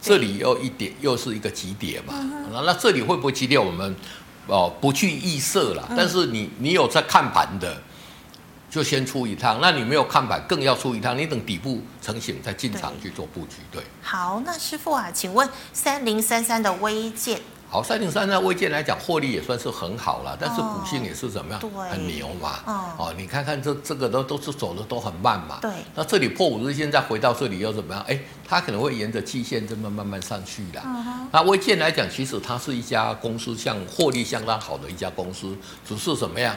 [0.00, 3.58] 这里又一点又是一个急跌嘛，嗯、那那这里会不会急跌？
[3.58, 3.96] 我们
[4.46, 7.82] 哦不去预设了，嗯、但是你你有在看盘的。
[8.68, 11.16] 就先出一趟，那你没有看板，更要出一趟。
[11.16, 13.56] 你等底部成型再进场去做布局。
[13.70, 17.40] 对，对好，那师傅啊，请问三零三三的微建，
[17.70, 21.60] 好，三零三三微建来讲，获利也算是很好了，但是股性也是怎么样？
[21.88, 22.58] 很牛嘛。
[22.66, 25.58] 哦，哦，你看看这这个都都是走的都很慢嘛。
[25.62, 28.04] 对，那这里破五日线再回到这里又怎么样？
[28.08, 30.82] 哎，它可能会沿着季线这么慢慢上去的。
[31.30, 35.56] 那微建来讲，其实它是一家公司，像获利相当好的一家公司，
[35.86, 36.54] 只是怎么样？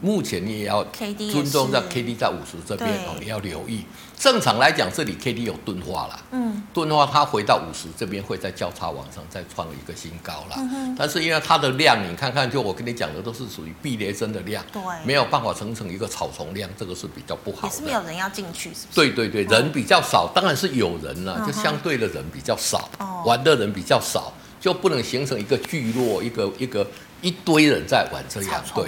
[0.00, 0.84] 目前你也要
[1.32, 3.84] 尊重在 K D 在五十这边哦，你要留意。
[4.18, 10.56] 正常来讲，这里 K D 有钝化了，嗯，钝化它回到五十这边会在交叉往上再创一个新高了。
[10.96, 17.68] 但是因为它的量，你看看，就我跟你讲的都是属于避雷针的量，对，没有办法形成一个草丛量，这个是比较不好的。
[17.68, 18.94] 也是没有人要进去，是不是？
[18.94, 26.86] 对对对，人比较少，当然是有人了，就相对的人比较少，嗯、玩的人比较少，就不能形成一个聚落，一个一个。
[27.22, 28.86] 一堆人在玩这样，对。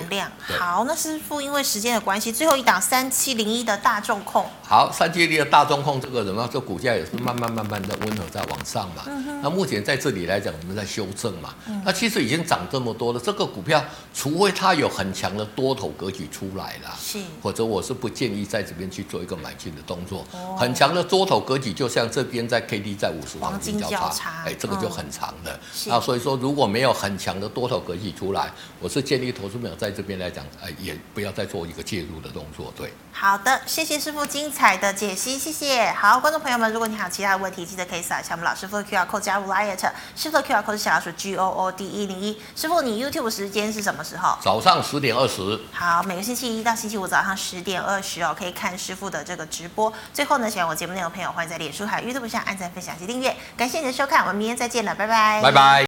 [0.57, 4.45] 好，那师傅因为时间的关系，最后一档三七零一的大众控。
[4.62, 9.03] 好，三七零一的大众控这个什么，这股价也是慢慢慢慢的温和在往上嘛。
[9.07, 11.55] 嗯、哼那目前在这里来讲，我们在修正嘛。
[11.66, 13.83] 嗯、那其实已经涨这么多了，这个股票
[14.14, 20.24] 除非它有很强的多头格局出来了，是，或者我是不建议在这边去做一个买进的动作。
[20.33, 25.53] 哦、很强的多头格局，就像这边在 K D 在五十黄金交叉，哎，这个就很长的。
[25.55, 28.51] 嗯、那所以说，如果没有很强的多头格局出，出来，
[28.81, 32.73] 我是建议投资朋友在这边来讲，呃，也不要再做一个介入的动作。
[32.77, 35.93] 对，好的，谢谢师傅精彩的解析，谢谢。
[35.93, 39.77] 好，观众朋友们，如果你还有其他的问题，记得可以扫一下我们老师傅的 QR code 加入 Line，
[40.16, 42.41] 师傅的 QR code 是小老鼠 G O O D 一零一。
[42.57, 44.37] 师傅，你 YouTube 时间是什么时候？
[44.43, 45.61] 早上十点二十。
[45.73, 49.93] 好，每个星期一到星期五早上十点二十哦，可以看师傅的这个直播。
[50.12, 53.37] 最后呢，喜欢我节目内容的朋友，欢迎在脸书还有 YouTube 上按赞、分享及订阅。
[53.57, 55.41] 感谢你的收看，我们明天再见了，拜拜。
[55.41, 55.88] 拜拜。